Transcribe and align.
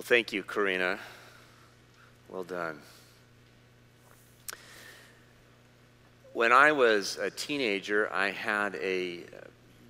Well, 0.00 0.06
thank 0.06 0.32
you, 0.32 0.42
Karina. 0.42 0.98
Well 2.30 2.44
done. 2.44 2.78
When 6.32 6.52
I 6.52 6.72
was 6.72 7.18
a 7.18 7.28
teenager, 7.30 8.10
I 8.10 8.30
had 8.30 8.76
a 8.76 9.24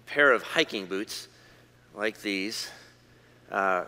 pair 0.06 0.32
of 0.32 0.42
hiking 0.42 0.86
boots 0.86 1.28
like 1.94 2.20
these 2.22 2.68
uh, 3.52 3.84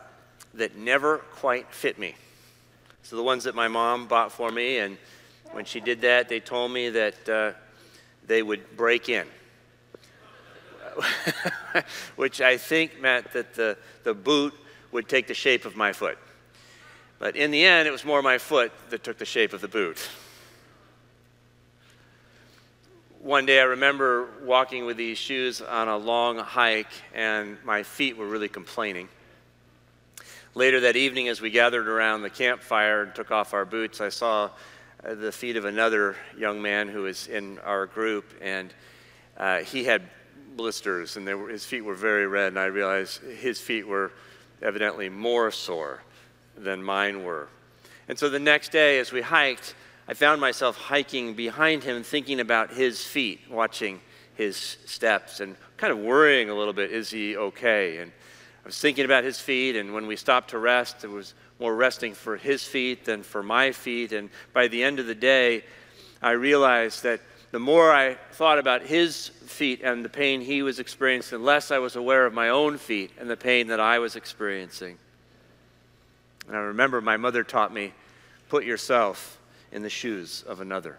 that 0.54 0.76
never 0.76 1.18
quite 1.18 1.74
fit 1.74 1.98
me. 1.98 2.14
So, 3.02 3.16
the 3.16 3.24
ones 3.24 3.42
that 3.42 3.56
my 3.56 3.66
mom 3.66 4.06
bought 4.06 4.30
for 4.30 4.52
me, 4.52 4.78
and 4.78 4.98
when 5.50 5.64
she 5.64 5.80
did 5.80 6.02
that, 6.02 6.28
they 6.28 6.38
told 6.38 6.70
me 6.70 6.88
that 6.90 7.28
uh, 7.28 7.50
they 8.28 8.44
would 8.44 8.76
break 8.76 9.08
in. 9.08 9.26
Which 12.14 12.40
I 12.40 12.58
think 12.58 13.00
meant 13.00 13.32
that 13.32 13.54
the, 13.54 13.76
the 14.04 14.14
boot 14.14 14.54
would 14.92 15.08
take 15.08 15.26
the 15.26 15.34
shape 15.34 15.64
of 15.64 15.74
my 15.74 15.92
foot. 15.92 16.18
But 17.18 17.36
in 17.36 17.50
the 17.50 17.64
end, 17.64 17.88
it 17.88 17.90
was 17.90 18.04
more 18.04 18.22
my 18.22 18.38
foot 18.38 18.72
that 18.90 19.02
took 19.02 19.18
the 19.18 19.24
shape 19.24 19.52
of 19.52 19.60
the 19.60 19.68
boot. 19.68 20.08
One 23.20 23.46
day 23.46 23.60
I 23.60 23.64
remember 23.64 24.28
walking 24.42 24.84
with 24.84 24.96
these 24.96 25.16
shoes 25.16 25.62
on 25.62 25.86
a 25.86 25.96
long 25.96 26.38
hike, 26.38 26.90
and 27.14 27.56
my 27.64 27.84
feet 27.84 28.16
were 28.16 28.26
really 28.26 28.48
complaining. 28.48 29.08
Later 30.54 30.80
that 30.80 30.96
evening, 30.96 31.28
as 31.28 31.40
we 31.40 31.48
gathered 31.48 31.86
around 31.86 32.22
the 32.22 32.30
campfire 32.30 33.04
and 33.04 33.14
took 33.14 33.30
off 33.30 33.54
our 33.54 33.64
boots, 33.64 34.00
I 34.00 34.08
saw 34.08 34.50
uh, 35.04 35.14
the 35.14 35.30
feet 35.30 35.56
of 35.56 35.64
another 35.64 36.16
young 36.36 36.60
man 36.60 36.88
who 36.88 37.02
was 37.02 37.28
in 37.28 37.60
our 37.60 37.86
group, 37.86 38.24
and 38.42 38.74
uh, 39.36 39.60
he 39.60 39.84
had 39.84 40.02
blisters, 40.56 41.16
and 41.16 41.24
were, 41.26 41.48
his 41.48 41.64
feet 41.64 41.82
were 41.82 41.94
very 41.94 42.26
red, 42.26 42.48
and 42.48 42.58
I 42.58 42.66
realized 42.66 43.22
his 43.22 43.60
feet 43.60 43.86
were 43.86 44.10
evidently 44.62 45.08
more 45.08 45.50
sore 45.50 46.02
than 46.56 46.82
mine 46.82 47.24
were. 47.24 47.48
And 48.08 48.18
so 48.18 48.28
the 48.28 48.38
next 48.38 48.72
day, 48.72 48.98
as 48.98 49.12
we 49.12 49.22
hiked, 49.22 49.74
I 50.08 50.14
found 50.14 50.40
myself 50.40 50.76
hiking 50.76 51.34
behind 51.34 51.84
him, 51.84 52.02
thinking 52.02 52.40
about 52.40 52.72
his 52.72 53.04
feet, 53.04 53.40
watching 53.50 54.00
his 54.34 54.56
steps, 54.56 55.40
and 55.40 55.56
kind 55.76 55.92
of 55.92 55.98
worrying 55.98 56.50
a 56.50 56.54
little 56.54 56.72
bit 56.72 56.90
is 56.90 57.10
he 57.10 57.36
okay? 57.36 57.98
And 57.98 58.10
I 58.64 58.68
was 58.68 58.80
thinking 58.80 59.04
about 59.04 59.24
his 59.24 59.40
feet, 59.40 59.76
and 59.76 59.94
when 59.94 60.06
we 60.06 60.16
stopped 60.16 60.50
to 60.50 60.58
rest, 60.58 61.04
it 61.04 61.10
was 61.10 61.34
more 61.58 61.74
resting 61.74 62.14
for 62.14 62.36
his 62.36 62.64
feet 62.64 63.04
than 63.04 63.22
for 63.22 63.42
my 63.42 63.72
feet. 63.72 64.12
And 64.12 64.30
by 64.52 64.68
the 64.68 64.82
end 64.82 64.98
of 64.98 65.06
the 65.06 65.14
day, 65.14 65.64
I 66.20 66.32
realized 66.32 67.02
that 67.02 67.20
the 67.52 67.58
more 67.58 67.92
I 67.92 68.14
thought 68.32 68.58
about 68.58 68.82
his 68.82 69.28
feet 69.28 69.82
and 69.84 70.02
the 70.02 70.08
pain 70.08 70.40
he 70.40 70.62
was 70.62 70.78
experiencing, 70.78 71.38
the 71.38 71.44
less 71.44 71.70
I 71.70 71.78
was 71.78 71.96
aware 71.96 72.24
of 72.24 72.32
my 72.32 72.48
own 72.48 72.78
feet 72.78 73.12
and 73.20 73.28
the 73.30 73.36
pain 73.36 73.68
that 73.68 73.78
I 73.78 73.98
was 73.98 74.16
experiencing. 74.16 74.96
And 76.48 76.56
I 76.56 76.60
remember 76.60 77.00
my 77.02 77.18
mother 77.18 77.44
taught 77.44 77.72
me 77.72 77.92
put 78.48 78.64
yourself 78.64 79.38
in 79.70 79.82
the 79.82 79.90
shoes 79.90 80.42
of 80.48 80.60
another. 80.62 80.98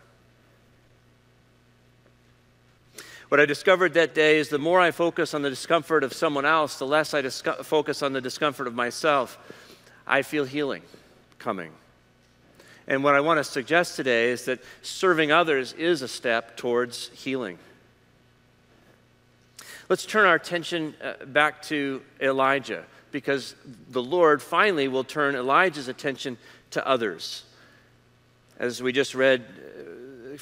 What 3.29 3.39
I 3.39 3.45
discovered 3.47 3.95
that 3.95 4.13
day 4.13 4.37
is 4.37 4.49
the 4.49 4.59
more 4.59 4.79
I 4.79 4.91
focus 4.91 5.33
on 5.33 5.41
the 5.41 5.49
discomfort 5.49 6.03
of 6.03 6.13
someone 6.13 6.45
else, 6.45 6.77
the 6.77 6.85
less 6.85 7.15
I 7.15 7.27
focus 7.29 8.03
on 8.03 8.13
the 8.13 8.21
discomfort 8.21 8.67
of 8.67 8.75
myself. 8.75 9.39
I 10.05 10.21
feel 10.21 10.45
healing 10.45 10.83
coming. 11.39 11.71
And 12.87 13.03
what 13.03 13.15
I 13.15 13.21
want 13.21 13.37
to 13.37 13.43
suggest 13.43 13.95
today 13.95 14.31
is 14.31 14.45
that 14.45 14.59
serving 14.81 15.31
others 15.31 15.73
is 15.73 16.01
a 16.01 16.07
step 16.07 16.57
towards 16.57 17.09
healing. 17.09 17.57
Let's 19.89 20.05
turn 20.05 20.25
our 20.25 20.35
attention 20.35 20.95
uh, 21.01 21.25
back 21.25 21.61
to 21.63 22.01
Elijah 22.21 22.85
because 23.11 23.55
the 23.89 24.01
Lord 24.01 24.41
finally 24.41 24.87
will 24.87 25.03
turn 25.03 25.35
Elijah's 25.35 25.87
attention 25.87 26.37
to 26.71 26.85
others. 26.85 27.43
As 28.57 28.81
we 28.81 28.91
just 28.91 29.13
read, 29.13 29.45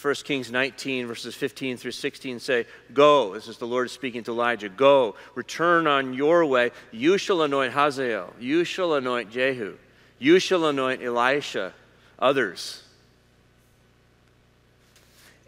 1 0.01 0.11
uh, 0.11 0.15
Kings 0.23 0.51
19, 0.51 1.07
verses 1.07 1.35
15 1.35 1.77
through 1.77 1.91
16 1.91 2.39
say, 2.39 2.65
Go, 2.93 3.33
this 3.33 3.47
is 3.47 3.57
the 3.57 3.67
Lord 3.67 3.89
speaking 3.89 4.23
to 4.23 4.31
Elijah, 4.31 4.69
go, 4.69 5.15
return 5.35 5.85
on 5.85 6.13
your 6.13 6.45
way. 6.45 6.71
You 6.91 7.17
shall 7.17 7.41
anoint 7.41 7.73
Hazael, 7.73 8.33
you 8.39 8.63
shall 8.63 8.93
anoint 8.93 9.31
Jehu, 9.31 9.77
you 10.17 10.39
shall 10.39 10.65
anoint 10.67 11.03
Elisha, 11.03 11.73
others. 12.21 12.83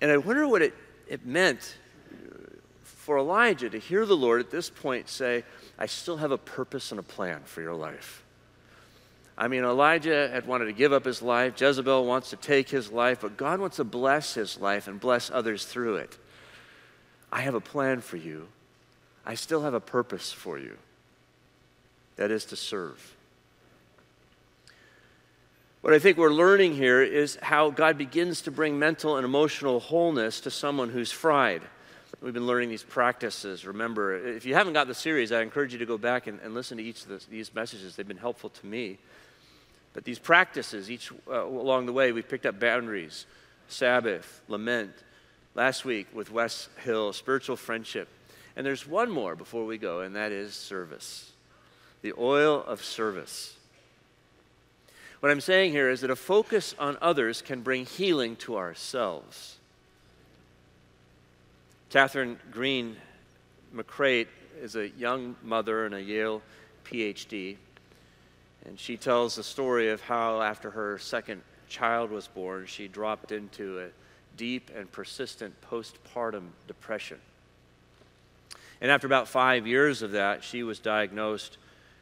And 0.02 0.12
I 0.12 0.18
wonder 0.18 0.48
what 0.48 0.62
it, 0.62 0.74
it 1.08 1.26
meant 1.26 1.78
for 2.84 3.18
Elijah 3.18 3.70
to 3.70 3.78
hear 3.78 4.06
the 4.06 4.18
Lord 4.18 4.42
at 4.42 4.50
this 4.50 4.70
point 4.70 5.08
say, 5.08 5.44
I 5.78 5.86
still 5.86 6.18
have 6.18 6.32
a 6.32 6.38
purpose 6.38 6.92
and 6.92 7.00
a 7.00 7.04
plan 7.04 7.42
for 7.46 7.62
your 7.62 7.76
life. 7.76 8.24
I 9.38 9.48
mean, 9.48 9.64
Elijah 9.64 10.30
had 10.30 10.46
wanted 10.46 10.66
to 10.66 10.74
give 10.74 10.94
up 10.94 11.06
his 11.06 11.22
life. 11.22 11.60
Jezebel 11.60 12.06
wants 12.06 12.30
to 12.30 12.36
take 12.36 12.70
his 12.70 12.92
life, 12.92 13.20
but 13.22 13.36
God 13.36 13.60
wants 13.60 13.78
to 13.78 13.84
bless 13.84 14.34
his 14.34 14.60
life 14.60 14.88
and 14.88 15.00
bless 15.00 15.32
others 15.32 15.66
through 15.66 15.98
it. 15.98 16.18
I 17.32 17.42
have 17.42 17.56
a 17.56 17.62
plan 17.62 18.02
for 18.02 18.18
you. 18.18 18.48
I 19.26 19.36
still 19.36 19.62
have 19.64 19.74
a 19.74 19.80
purpose 19.80 20.32
for 20.32 20.60
you. 20.60 20.78
That 22.16 22.30
is 22.30 22.46
to 22.46 22.56
serve. 22.56 23.16
What 25.84 25.94
I 25.94 26.00
think 26.00 26.18
we're 26.18 26.32
learning 26.32 26.76
here 26.76 27.02
is 27.02 27.38
how 27.42 27.70
God 27.70 27.98
begins 27.98 28.44
to 28.44 28.52
bring 28.52 28.80
mental 28.80 29.18
and 29.18 29.26
emotional 29.26 29.82
wholeness 29.82 30.40
to 30.40 30.50
someone 30.50 30.88
who's 30.88 31.12
fried. 31.12 31.62
We've 32.22 32.34
been 32.34 32.48
learning 32.48 32.70
these 32.70 32.84
practices. 32.84 33.66
Remember, 33.66 34.16
if 34.16 34.46
you 34.46 34.54
haven't 34.54 34.72
got 34.72 34.88
the 34.88 34.96
series, 34.96 35.34
I 35.34 35.42
encourage 35.42 35.74
you 35.74 35.80
to 35.80 35.86
go 35.86 35.98
back 35.98 36.28
and, 36.28 36.40
and 36.40 36.54
listen 36.54 36.78
to 36.78 36.84
each 36.84 37.02
of 37.02 37.10
the, 37.10 37.22
these 37.30 37.54
messages. 37.54 37.98
They've 37.98 38.08
been 38.08 38.16
helpful 38.16 38.50
to 38.52 38.66
me. 38.66 38.98
But 39.92 40.06
these 40.06 40.20
practices, 40.20 40.90
each 40.90 41.12
uh, 41.28 41.46
along 41.46 41.88
the 41.88 41.92
way, 41.92 42.14
we 42.14 42.22
picked 42.22 42.46
up 42.46 42.62
boundaries, 42.62 43.26
Sabbath, 43.68 44.40
lament. 44.48 44.94
Last 45.54 45.84
week 45.84 46.08
with 46.14 46.32
Wes 46.32 46.70
Hill, 46.86 47.12
spiritual 47.12 47.58
friendship. 47.58 48.08
And 48.56 48.66
there's 48.66 48.88
one 48.88 49.12
more 49.12 49.36
before 49.36 49.66
we 49.66 49.78
go, 49.78 50.00
and 50.00 50.16
that 50.16 50.32
is 50.32 50.54
service. 50.54 51.30
The 52.04 52.14
oil 52.18 52.64
of 52.66 52.82
service. 52.82 53.58
What 55.24 55.32
I'm 55.32 55.40
saying 55.40 55.72
here 55.72 55.90
is 55.90 56.02
that 56.02 56.10
a 56.10 56.18
focus 56.18 56.76
on 56.78 56.98
others 57.02 57.42
can 57.42 57.62
bring 57.62 57.86
healing 57.86 58.36
to 58.36 58.58
ourselves. 58.58 59.56
Catherine 61.90 62.38
Green 62.52 62.98
McCreight 63.74 64.28
is 64.62 64.76
a 64.76 64.90
young 64.90 65.38
mother 65.42 65.86
and 65.86 65.96
a 65.96 66.02
Yale 66.02 66.42
PhD. 66.84 67.56
And 68.66 68.78
she 68.78 68.98
tells 68.98 69.38
the 69.38 69.44
story 69.44 69.92
of 69.92 70.02
how, 70.02 70.42
after 70.42 70.70
her 70.72 70.98
second 70.98 71.42
child 71.70 72.12
was 72.12 72.28
born, 72.28 72.66
she 72.66 72.90
dropped 72.90 73.32
into 73.32 73.80
a 73.80 73.88
deep 74.36 74.72
and 74.76 74.92
persistent 74.92 75.54
postpartum 75.62 76.50
depression. 76.68 77.20
And 78.82 78.92
after 78.92 79.08
about 79.08 79.30
five 79.30 79.66
years 79.66 80.02
of 80.02 80.12
that, 80.12 80.44
she 80.44 80.64
was 80.64 80.80
diagnosed 80.80 81.60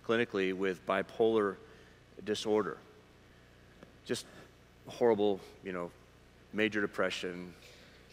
clinically 0.08 0.56
with 0.56 0.84
bipolar 0.88 1.58
disorder. 2.26 2.78
Just 4.06 4.26
horrible, 4.88 5.40
you 5.64 5.72
know, 5.72 5.92
major 6.54 6.82
depression, 6.82 7.54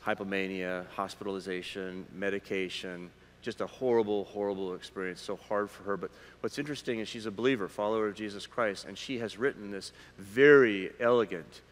hypomania, 0.05 0.87
hospitalization, 0.91 2.07
medication, 2.15 3.11
just 3.43 3.61
a 3.61 3.67
horrible, 3.67 4.25
horrible 4.25 4.75
experience, 4.75 5.21
so 5.21 5.37
hard 5.37 5.71
for 5.71 5.83
her. 5.85 5.97
But 5.97 6.11
what's 6.41 6.59
interesting 6.59 7.01
is 7.01 7.09
she's 7.09 7.27
a 7.27 7.31
believer, 7.31 7.69
follower 7.69 8.09
of 8.09 8.15
Jesus 8.15 8.47
Christ, 8.47 8.87
and 8.87 8.97
she 8.97 9.19
has 9.19 9.39
written 9.39 9.71
this 9.71 9.93
very 10.19 10.91
elegant 11.01 11.63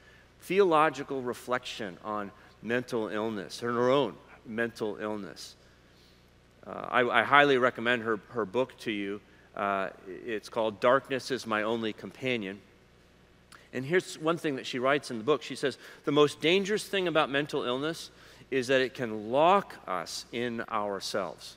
theological 0.43 1.23
reflection 1.23 1.97
on 2.05 2.31
mental 2.63 3.09
illness, 3.09 3.61
her 3.61 3.91
own 3.91 4.15
mental 4.45 4.97
illness. 5.01 5.57
Uh, 6.67 6.87
I, 6.89 7.21
I, 7.21 7.23
highly 7.23 7.59
recommend 7.59 8.03
her, 8.03 8.19
her 8.31 8.45
book 8.45 8.77
to 8.81 8.93
you. 8.93 9.21
Uh, 9.57 9.91
it's 10.07 10.49
called 10.49 10.81
Darkness 10.81 11.31
is 11.31 11.47
My 11.47 11.63
Only 11.63 11.93
Companion. 11.93 12.61
And 13.73 13.85
here's 13.85 14.19
one 14.19 14.39
thing 14.39 14.57
that 14.57 14.67
she 14.67 14.79
writes 14.79 15.11
in 15.11 15.19
the 15.19 15.25
book. 15.25 15.43
She 15.43 15.57
says, 15.57 15.79
The 16.05 16.13
most 16.13 16.41
dangerous 16.41 16.87
thing 16.87 17.09
about 17.09 17.31
mental 17.31 17.65
illness 17.65 18.11
is 18.51 18.69
that 18.69 18.81
it 18.81 18.95
can 18.95 19.31
lock 19.31 19.75
us 19.87 20.25
in 20.33 20.63
ourselves. 20.63 21.57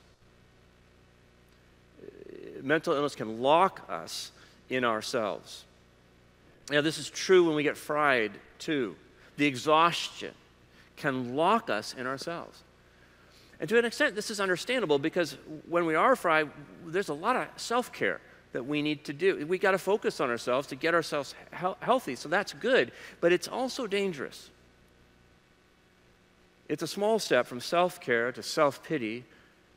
Mental 2.62 2.94
illness 2.94 3.16
can 3.16 3.42
lock 3.42 3.86
us 3.90 4.32
in 4.70 4.84
ourselves. 4.84 5.66
Now, 6.70 6.82
this 6.82 6.98
is 6.98 7.10
true 7.10 7.46
when 7.46 7.56
we 7.56 7.64
get 7.64 7.78
fried, 7.78 8.32
too. 8.60 8.96
The 9.38 9.46
exhaustion 9.46 10.34
can 10.98 11.36
lock 11.36 11.70
us 11.70 11.96
in 11.98 12.06
ourselves. 12.06 12.62
And 13.60 13.68
to 13.70 13.78
an 13.78 13.86
extent, 13.86 14.16
this 14.16 14.32
is 14.32 14.40
understandable 14.40 15.00
because 15.00 15.38
when 15.68 15.86
we 15.86 15.96
are 15.96 16.16
fried, 16.16 16.50
there's 16.86 17.10
a 17.10 17.14
lot 17.14 17.36
of 17.36 17.48
self 17.58 17.92
care 17.92 18.22
that 18.52 18.66
we 18.66 18.82
need 18.82 19.04
to 19.06 19.14
do. 19.14 19.46
We 19.46 19.58
got 19.58 19.72
to 19.72 19.78
focus 19.78 20.20
on 20.20 20.30
ourselves 20.30 20.68
to 20.68 20.76
get 20.76 20.94
ourselves 20.94 21.36
he- 21.60 21.68
healthy, 21.82 22.16
so 22.16 22.30
that's 22.30 22.54
good, 22.54 22.92
but 23.22 23.32
it's 23.32 23.48
also 23.48 23.88
dangerous. 23.88 24.50
It's 26.68 26.84
a 26.84 26.88
small 26.88 27.20
step 27.20 27.48
from 27.48 27.60
self 27.60 28.00
care 28.00 28.32
to 28.32 28.44
self 28.44 28.84
pity, 28.84 29.26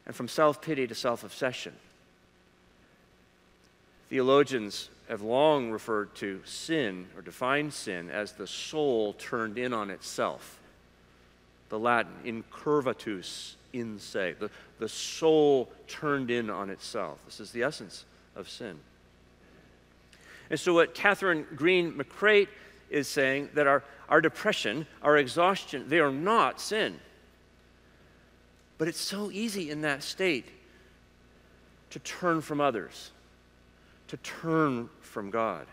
and 0.07 0.15
from 0.15 0.29
self 0.29 0.61
pity 0.61 0.87
to 0.87 0.95
self 0.95 1.25
obsession. 1.25 1.75
Theologians 4.09 4.91
have 5.09 5.23
long 5.23 5.71
referred 5.71 6.15
to 6.17 6.41
sin 6.45 7.07
or 7.17 7.23
defined 7.23 7.73
sin 7.73 8.11
as 8.11 8.33
the 8.33 8.47
soul 8.47 9.15
turned 9.15 9.59
in 9.59 9.73
on 9.73 9.91
itself. 9.91 10.59
The 11.71 11.79
Latin, 11.79 12.13
incurvatus 12.25 13.55
in 13.73 13.99
se, 13.99 14.37
the, 14.39 14.51
the 14.79 14.89
soul 14.89 15.71
turned 15.89 16.31
in 16.31 16.51
on 16.51 16.69
itself. 16.69 17.19
This 17.25 17.41
is 17.41 17.53
the 17.53 17.63
essence 17.63 18.05
of 18.37 18.49
sin. 18.49 18.79
And 20.51 20.61
so, 20.61 20.75
what 20.75 20.95
Kathryn 20.95 21.47
Greene-McCreight 21.57 22.49
is 22.91 23.09
saying 23.09 23.49
that 23.55 23.67
our, 23.67 23.83
our 24.09 24.21
depression, 24.21 24.87
our 25.03 25.17
exhaustion, 25.17 25.89
they 25.89 25.99
are 25.99 26.13
not 26.13 26.61
sin. 26.61 27.01
But 28.79 28.89
it's 28.89 29.01
so 29.01 29.31
easy 29.31 29.71
in 29.71 29.81
that 29.83 30.03
state 30.03 30.47
to 31.91 31.99
turn 32.01 32.41
from 32.41 32.61
others, 32.61 33.11
to 34.09 34.17
turn 34.19 34.89
from 35.01 35.31
God. 35.31 35.67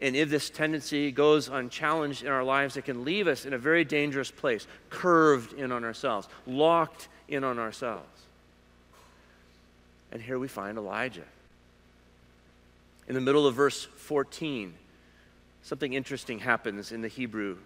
And 0.00 0.16
if 0.16 0.28
this 0.28 0.50
tendency 0.50 1.12
goes 1.12 1.48
unchallenged 1.48 2.22
in 2.22 2.28
our 2.28 2.44
lives, 2.44 2.76
it 2.76 2.84
can 2.84 3.04
leave 3.04 3.26
us 3.26 3.46
in 3.46 3.52
a 3.52 3.58
very 3.58 3.84
dangerous 3.84 4.30
place, 4.30 4.66
curved 4.90 5.52
in 5.54 5.72
on 5.72 5.84
ourselves, 5.84 6.28
locked 6.46 7.08
in 7.28 7.44
on 7.44 7.58
ourselves. 7.58 8.22
And 10.12 10.20
here 10.20 10.38
we 10.38 10.48
find 10.48 10.78
Elijah. 10.78 11.24
In 13.08 13.14
the 13.14 13.20
middle 13.20 13.46
of 13.46 13.54
verse 13.54 13.84
14, 13.84 14.74
something 15.62 15.92
interesting 15.92 16.38
happens 16.38 16.92
in 16.92 17.02
the 17.02 17.08
Hebrew. 17.08 17.58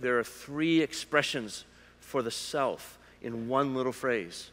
There 0.00 0.18
are 0.18 0.24
three 0.24 0.80
expressions 0.80 1.64
for 2.00 2.22
the 2.22 2.30
self 2.30 2.98
in 3.22 3.48
one 3.48 3.74
little 3.74 3.92
phrase. 3.92 4.50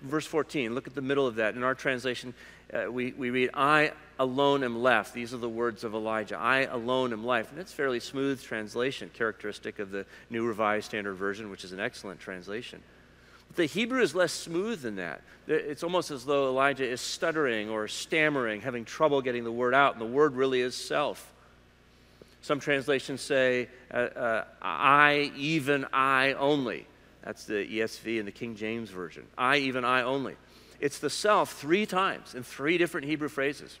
Verse 0.00 0.26
14, 0.26 0.74
look 0.74 0.86
at 0.86 0.94
the 0.94 1.02
middle 1.02 1.26
of 1.26 1.36
that. 1.36 1.56
In 1.56 1.64
our 1.64 1.74
translation, 1.74 2.32
uh, 2.72 2.90
we, 2.90 3.12
we 3.12 3.30
read, 3.30 3.50
I 3.52 3.92
alone 4.20 4.62
am 4.62 4.80
left. 4.80 5.12
These 5.12 5.34
are 5.34 5.38
the 5.38 5.48
words 5.48 5.82
of 5.82 5.94
Elijah. 5.94 6.36
I 6.36 6.60
alone 6.62 7.12
am 7.12 7.26
left. 7.26 7.50
And 7.50 7.60
it's 7.60 7.72
fairly 7.72 7.98
smooth 7.98 8.40
translation, 8.40 9.10
characteristic 9.12 9.80
of 9.80 9.90
the 9.90 10.06
New 10.30 10.46
Revised 10.46 10.86
Standard 10.86 11.14
Version, 11.14 11.50
which 11.50 11.64
is 11.64 11.72
an 11.72 11.80
excellent 11.80 12.20
translation. 12.20 12.80
But 13.48 13.56
the 13.56 13.66
Hebrew 13.66 14.00
is 14.00 14.14
less 14.14 14.32
smooth 14.32 14.82
than 14.82 14.96
that. 14.96 15.22
It's 15.46 15.82
almost 15.82 16.10
as 16.10 16.24
though 16.24 16.48
Elijah 16.48 16.86
is 16.86 17.00
stuttering 17.00 17.70
or 17.70 17.88
stammering, 17.88 18.60
having 18.60 18.84
trouble 18.84 19.22
getting 19.22 19.44
the 19.44 19.52
word 19.52 19.74
out, 19.74 19.94
and 19.94 20.00
the 20.00 20.06
word 20.06 20.34
really 20.34 20.60
is 20.60 20.76
self. 20.76 21.32
Some 22.42 22.60
translations 22.60 23.20
say, 23.20 23.68
uh, 23.92 23.96
uh, 23.96 24.44
I, 24.62 25.32
even 25.36 25.86
I 25.92 26.34
only. 26.34 26.86
That's 27.22 27.44
the 27.44 27.66
ESV 27.66 28.18
and 28.18 28.28
the 28.28 28.32
King 28.32 28.56
James 28.56 28.90
Version. 28.90 29.24
I, 29.36 29.58
even 29.58 29.84
I 29.84 30.02
only. 30.02 30.36
It's 30.80 30.98
the 30.98 31.10
self 31.10 31.52
three 31.52 31.86
times 31.86 32.34
in 32.34 32.42
three 32.42 32.78
different 32.78 33.06
Hebrew 33.06 33.28
phrases. 33.28 33.78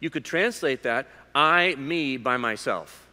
You 0.00 0.10
could 0.10 0.24
translate 0.24 0.82
that 0.82 1.06
I, 1.34 1.74
me, 1.76 2.16
by 2.16 2.36
myself. 2.36 3.06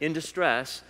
In 0.00 0.12
distress, 0.12 0.82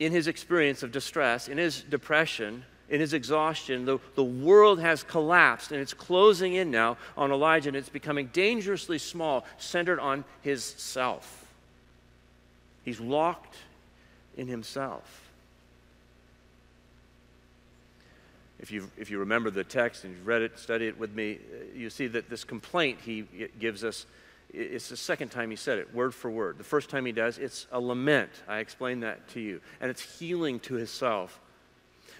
in 0.00 0.12
his 0.12 0.26
experience 0.26 0.82
of 0.82 0.90
distress, 0.90 1.46
in 1.46 1.58
his 1.58 1.82
depression, 1.82 2.64
in 2.88 3.00
his 3.00 3.12
exhaustion, 3.12 3.84
the, 3.84 3.98
the 4.16 4.24
world 4.24 4.80
has 4.80 5.04
collapsed 5.04 5.70
and 5.70 5.80
it's 5.80 5.94
closing 5.94 6.54
in 6.54 6.70
now 6.72 6.96
on 7.16 7.30
Elijah 7.30 7.68
and 7.68 7.76
it's 7.76 7.90
becoming 7.90 8.28
dangerously 8.32 8.98
small, 8.98 9.44
centered 9.58 10.00
on 10.00 10.24
his 10.42 10.64
self. 10.64 11.46
He's 12.84 12.98
locked 12.98 13.56
in 14.36 14.48
himself. 14.48 15.30
If 18.58 18.72
you, 18.72 18.90
if 18.96 19.10
you 19.10 19.18
remember 19.18 19.50
the 19.50 19.64
text 19.64 20.04
and 20.04 20.14
you've 20.14 20.26
read 20.26 20.42
it, 20.42 20.58
study 20.58 20.86
it 20.86 20.98
with 20.98 21.14
me, 21.14 21.34
uh, 21.34 21.78
you 21.78 21.88
see 21.90 22.06
that 22.08 22.28
this 22.28 22.44
complaint 22.44 22.98
he 23.04 23.24
gives 23.58 23.84
us, 23.84 24.06
it's 24.52 24.88
the 24.88 24.96
second 24.96 25.28
time 25.28 25.50
he 25.50 25.56
said 25.56 25.78
it, 25.78 25.94
word 25.94 26.14
for 26.14 26.30
word. 26.30 26.58
The 26.58 26.64
first 26.64 26.90
time 26.90 27.06
he 27.06 27.12
does, 27.12 27.38
it's 27.38 27.66
a 27.70 27.80
lament. 27.80 28.30
I 28.48 28.58
explained 28.58 29.02
that 29.02 29.28
to 29.30 29.40
you. 29.40 29.60
And 29.80 29.90
it's 29.90 30.18
healing 30.18 30.60
to 30.60 30.74
himself. 30.74 31.40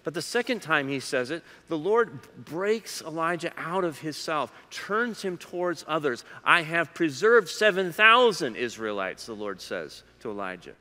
But 0.02 0.14
the 0.14 0.22
second 0.22 0.62
time 0.62 0.88
he 0.88 1.00
says 1.00 1.30
it, 1.30 1.42
the 1.68 1.76
Lord 1.76 2.20
breaks 2.44 3.02
Elijah 3.02 3.52
out 3.56 3.84
of 3.84 3.98
himself, 3.98 4.52
turns 4.70 5.22
him 5.22 5.36
towards 5.36 5.84
others. 5.86 6.24
I 6.44 6.62
have 6.62 6.94
preserved 6.94 7.48
7,000 7.48 8.56
Israelites, 8.56 9.26
the 9.26 9.34
Lord 9.34 9.60
says 9.60 10.02
to 10.20 10.30
Elijah. 10.30 10.72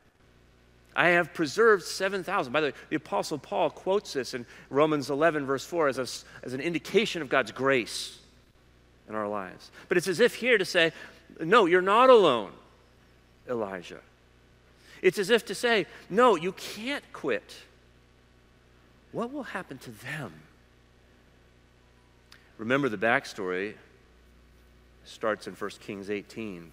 I 0.96 1.10
have 1.10 1.34
preserved 1.34 1.84
7,000. 1.84 2.52
By 2.52 2.62
the 2.62 2.68
way, 2.68 2.74
the 2.90 2.96
Apostle 2.96 3.38
Paul 3.38 3.70
quotes 3.70 4.14
this 4.14 4.34
in 4.34 4.46
Romans 4.70 5.10
11, 5.10 5.46
verse 5.46 5.66
4, 5.66 5.90
as, 5.90 5.98
a, 5.98 6.46
as 6.46 6.54
an 6.54 6.62
indication 6.62 7.22
of 7.22 7.30
God's 7.30 7.52
grace 7.52 8.20
in 9.08 9.16
our 9.16 9.28
lives. 9.28 9.72
But 9.88 9.98
it's 9.98 10.08
as 10.08 10.20
if 10.20 10.36
here 10.36 10.58
to 10.58 10.66
say, 10.66 10.92
no, 11.40 11.66
you're 11.66 11.82
not 11.82 12.10
alone, 12.10 12.52
Elijah. 13.50 14.02
It's 15.02 15.18
as 15.18 15.30
if 15.30 15.46
to 15.46 15.56
say, 15.56 15.86
no, 16.10 16.36
you 16.36 16.52
can't 16.52 17.04
quit. 17.14 17.56
What 19.12 19.32
will 19.32 19.44
happen 19.44 19.78
to 19.80 19.92
them? 19.92 20.34
Remember 22.58 22.90
the 22.90 22.98
backstory 22.98 23.76
starts 25.06 25.48
in 25.48 25.54
1 25.54 25.70
Kings 25.80 26.10
18 26.10 26.72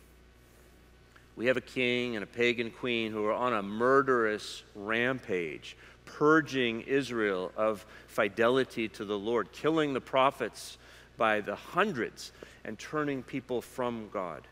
we 1.37 1.47
have 1.47 1.59
a 1.59 1.63
king 1.63 2.17
and 2.17 2.25
a 2.25 2.27
pagan 2.27 2.71
queen 2.71 3.13
who 3.13 3.27
are 3.27 3.35
on 3.35 3.53
a 3.53 3.63
murderous 3.63 4.63
rampage, 4.75 5.77
purging 6.07 6.81
Israel 6.83 7.53
of 7.57 7.85
fidelity 8.07 8.89
to 8.89 9.05
the 9.05 9.19
Lord, 9.19 9.53
killing 9.53 9.93
the 9.93 10.01
prophets 10.01 10.79
by 11.17 11.41
the 11.41 11.55
hundreds, 11.55 12.33
and 12.65 12.79
turning 12.79 13.23
people 13.23 13.63
from 13.63 14.09
God. 14.13 14.43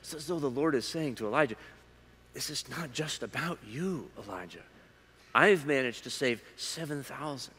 It's 0.00 0.14
as 0.14 0.26
though 0.26 0.38
the 0.38 0.48
Lord 0.48 0.74
is 0.74 0.86
saying 0.86 1.16
to 1.16 1.26
Elijah, 1.26 1.56
This 2.32 2.50
is 2.50 2.68
not 2.68 2.92
just 2.92 3.22
about 3.22 3.58
you, 3.68 4.08
Elijah. 4.24 4.62
I've 5.34 5.66
managed 5.66 6.04
to 6.04 6.10
save 6.10 6.42
7,000 6.56 7.52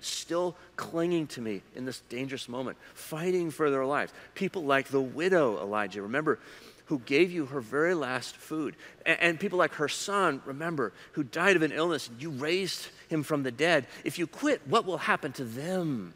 still 0.00 0.54
clinging 0.76 1.26
to 1.26 1.40
me 1.40 1.60
in 1.74 1.84
this 1.84 2.00
dangerous 2.08 2.48
moment, 2.48 2.76
fighting 2.94 3.50
for 3.50 3.70
their 3.70 3.84
lives. 3.84 4.12
People 4.34 4.62
like 4.62 4.88
the 4.88 5.00
widow 5.00 5.58
Elijah. 5.60 6.02
Remember, 6.02 6.38
who 6.86 6.98
gave 7.00 7.30
you 7.30 7.46
her 7.46 7.60
very 7.60 7.94
last 7.94 8.36
food. 8.36 8.74
And, 9.04 9.20
and, 9.20 9.40
people 9.40 9.58
like 9.58 9.74
her 9.74 9.88
son, 9.88 10.40
remember, 10.46 10.92
who 11.12 11.22
died 11.22 11.54
of 11.54 11.62
an 11.62 11.72
illness, 11.72 12.08
and 12.08 12.20
you 12.20 12.30
raised 12.30 12.88
him 13.08 13.22
from 13.22 13.42
the 13.42 13.50
dead. 13.50 13.86
If 14.04 14.18
you 14.18 14.26
quit, 14.26 14.66
what 14.66 14.86
will 14.86 14.96
happen 14.98 15.32
to 15.32 15.44
them? 15.44 16.14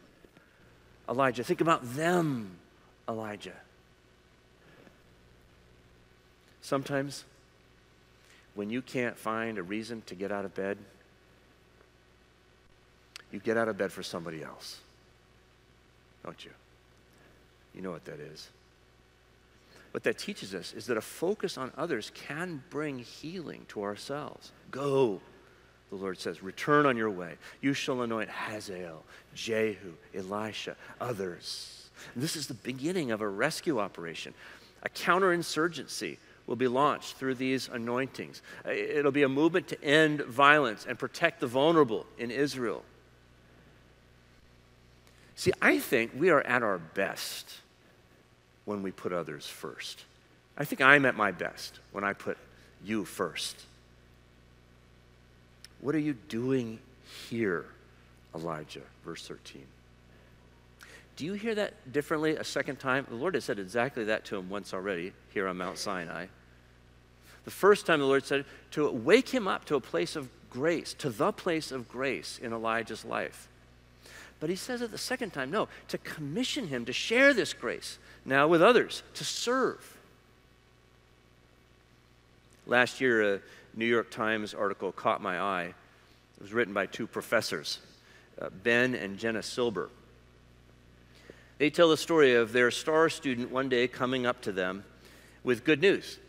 Elijah, 1.09 1.43
think 1.43 1.61
about 1.61 1.95
them, 1.95 2.57
Elijah. 3.07 3.55
Sometimes, 6.61 7.25
when 8.55 8.69
you 8.69 8.81
can't 8.81 9.17
find 9.17 9.57
a 9.57 9.63
reason 9.63 10.01
to 10.05 10.15
get 10.15 10.31
out 10.31 10.45
of 10.45 10.55
bed, 10.55 10.77
you 13.31 13.39
get 13.39 13.57
out 13.57 13.67
of 13.67 13.77
bed 13.77 13.91
for 13.91 14.03
somebody 14.03 14.43
else. 14.43 14.79
Don't 16.23 16.43
you? 16.45 16.51
You 17.75 17.81
know 17.81 17.91
what 17.91 18.05
that 18.05 18.19
is 18.19 18.47
what 19.93 20.03
that 20.03 20.17
teaches 20.17 20.55
us 20.55 20.73
is 20.73 20.87
that 20.87 20.97
a 20.97 21.01
focus 21.01 21.55
on 21.55 21.71
others 21.77 22.11
can 22.15 22.63
bring 22.71 22.97
healing 22.97 23.63
to 23.67 23.83
ourselves. 23.83 24.51
Go, 24.71 25.21
the 25.93 26.01
Lord 26.01 26.19
says, 26.19 26.41
return 26.41 26.87
on 26.87 26.97
your 26.97 27.11
way. 27.11 27.35
You 27.61 27.73
shall 27.73 28.01
anoint 28.01 28.29
Hazael, 28.29 29.03
Jehu, 29.35 29.93
Elisha, 30.15 30.75
others. 30.99 31.89
And 32.13 32.23
this 32.23 32.35
is 32.35 32.47
the 32.47 32.55
beginning 32.55 33.11
of 33.11 33.21
a 33.21 33.27
rescue 33.27 33.79
operation. 33.79 34.33
A 34.81 34.89
counterinsurgency 34.89 36.17
will 36.47 36.55
be 36.55 36.67
launched 36.67 37.17
through 37.17 37.35
these 37.35 37.69
anointings. 37.71 38.41
It'll 38.65 39.11
be 39.11 39.23
a 39.23 39.29
movement 39.29 39.67
to 39.67 39.83
end 39.83 40.21
violence 40.21 40.85
and 40.87 40.97
protect 40.97 41.39
the 41.39 41.47
vulnerable 41.47 42.07
in 42.17 42.31
Israel. 42.31 42.83
See, 45.35 45.51
I 45.61 45.77
think 45.77 46.11
we 46.17 46.31
are 46.31 46.41
at 46.41 46.63
our 46.63 46.79
best 46.79 47.59
when 48.65 48.81
we 48.81 48.91
put 48.91 49.13
others 49.13 49.45
first. 49.45 50.05
I 50.57 50.65
think 50.65 50.81
I'm 50.81 51.05
at 51.05 51.15
my 51.15 51.31
best 51.31 51.79
when 51.91 52.03
I 52.03 52.13
put 52.13 52.37
you 52.83 53.05
first. 53.05 53.63
What 55.83 55.95
are 55.95 55.99
you 55.99 56.13
doing 56.29 56.79
here, 57.29 57.65
Elijah? 58.33 58.83
Verse 59.03 59.27
13. 59.27 59.65
Do 61.17 61.25
you 61.25 61.33
hear 61.33 61.53
that 61.55 61.91
differently 61.91 62.37
a 62.37 62.43
second 62.45 62.79
time? 62.79 63.05
The 63.09 63.15
Lord 63.15 63.35
has 63.35 63.43
said 63.43 63.59
exactly 63.59 64.05
that 64.05 64.23
to 64.25 64.37
him 64.37 64.49
once 64.49 64.73
already 64.73 65.11
here 65.33 65.45
on 65.45 65.57
Mount 65.57 65.77
Sinai. 65.77 66.27
The 67.43 67.51
first 67.51 67.85
time 67.85 67.99
the 67.99 68.05
Lord 68.05 68.25
said 68.25 68.45
to 68.71 68.89
wake 68.89 69.27
him 69.27 69.45
up 69.45 69.65
to 69.65 69.75
a 69.75 69.81
place 69.81 70.15
of 70.15 70.29
grace, 70.49 70.93
to 70.99 71.09
the 71.09 71.33
place 71.33 71.69
of 71.69 71.89
grace 71.89 72.39
in 72.41 72.53
Elijah's 72.53 73.03
life. 73.03 73.49
But 74.39 74.49
he 74.49 74.55
says 74.55 74.81
it 74.81 74.91
the 74.91 74.97
second 74.97 75.31
time 75.31 75.51
no, 75.51 75.67
to 75.89 75.97
commission 75.97 76.69
him 76.69 76.85
to 76.85 76.93
share 76.93 77.33
this 77.33 77.51
grace 77.51 77.99
now 78.23 78.47
with 78.47 78.61
others, 78.61 79.03
to 79.15 79.25
serve. 79.25 79.97
Last 82.65 83.01
year, 83.01 83.41
New 83.75 83.85
York 83.85 84.11
Times 84.11 84.53
article 84.53 84.91
caught 84.91 85.21
my 85.21 85.39
eye. 85.39 85.73
It 86.37 86.41
was 86.41 86.53
written 86.53 86.73
by 86.73 86.85
two 86.85 87.07
professors, 87.07 87.79
uh, 88.41 88.49
Ben 88.63 88.95
and 88.95 89.17
Jenna 89.17 89.41
Silber. 89.41 89.89
They 91.57 91.69
tell 91.69 91.89
the 91.89 91.97
story 91.97 92.35
of 92.35 92.51
their 92.51 92.71
star 92.71 93.09
student 93.09 93.51
one 93.51 93.69
day 93.69 93.87
coming 93.87 94.25
up 94.25 94.41
to 94.41 94.51
them 94.51 94.83
with 95.43 95.63
good 95.63 95.81
news. 95.81 96.19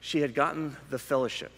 She 0.00 0.20
had 0.20 0.34
gotten 0.34 0.76
the 0.90 0.98
fellowship, 0.98 1.52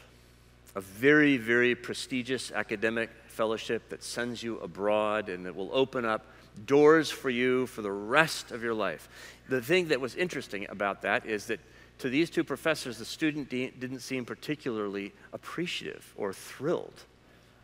a 0.74 0.80
very, 0.80 1.36
very 1.36 1.74
prestigious 1.74 2.52
academic 2.52 3.10
fellowship 3.26 3.88
that 3.88 4.04
sends 4.04 4.42
you 4.42 4.58
abroad 4.60 5.28
and 5.28 5.44
that 5.46 5.56
will 5.56 5.70
open 5.72 6.04
up 6.04 6.26
doors 6.64 7.10
for 7.10 7.28
you 7.28 7.66
for 7.66 7.82
the 7.82 7.90
rest 7.90 8.50
of 8.50 8.62
your 8.62 8.74
life. 8.74 9.08
The 9.48 9.60
thing 9.60 9.88
that 9.88 10.00
was 10.00 10.14
interesting 10.14 10.66
about 10.70 11.02
that 11.02 11.26
is 11.26 11.46
that 11.46 11.60
to 11.98 12.08
these 12.08 12.30
two 12.30 12.44
professors, 12.44 12.98
the 12.98 13.04
student 13.04 13.48
de- 13.48 13.70
didn't 13.70 14.00
seem 14.00 14.24
particularly 14.24 15.12
appreciative 15.32 16.12
or 16.16 16.32
thrilled 16.32 17.04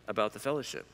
about 0.09 0.33
the 0.33 0.39
fellowship. 0.39 0.87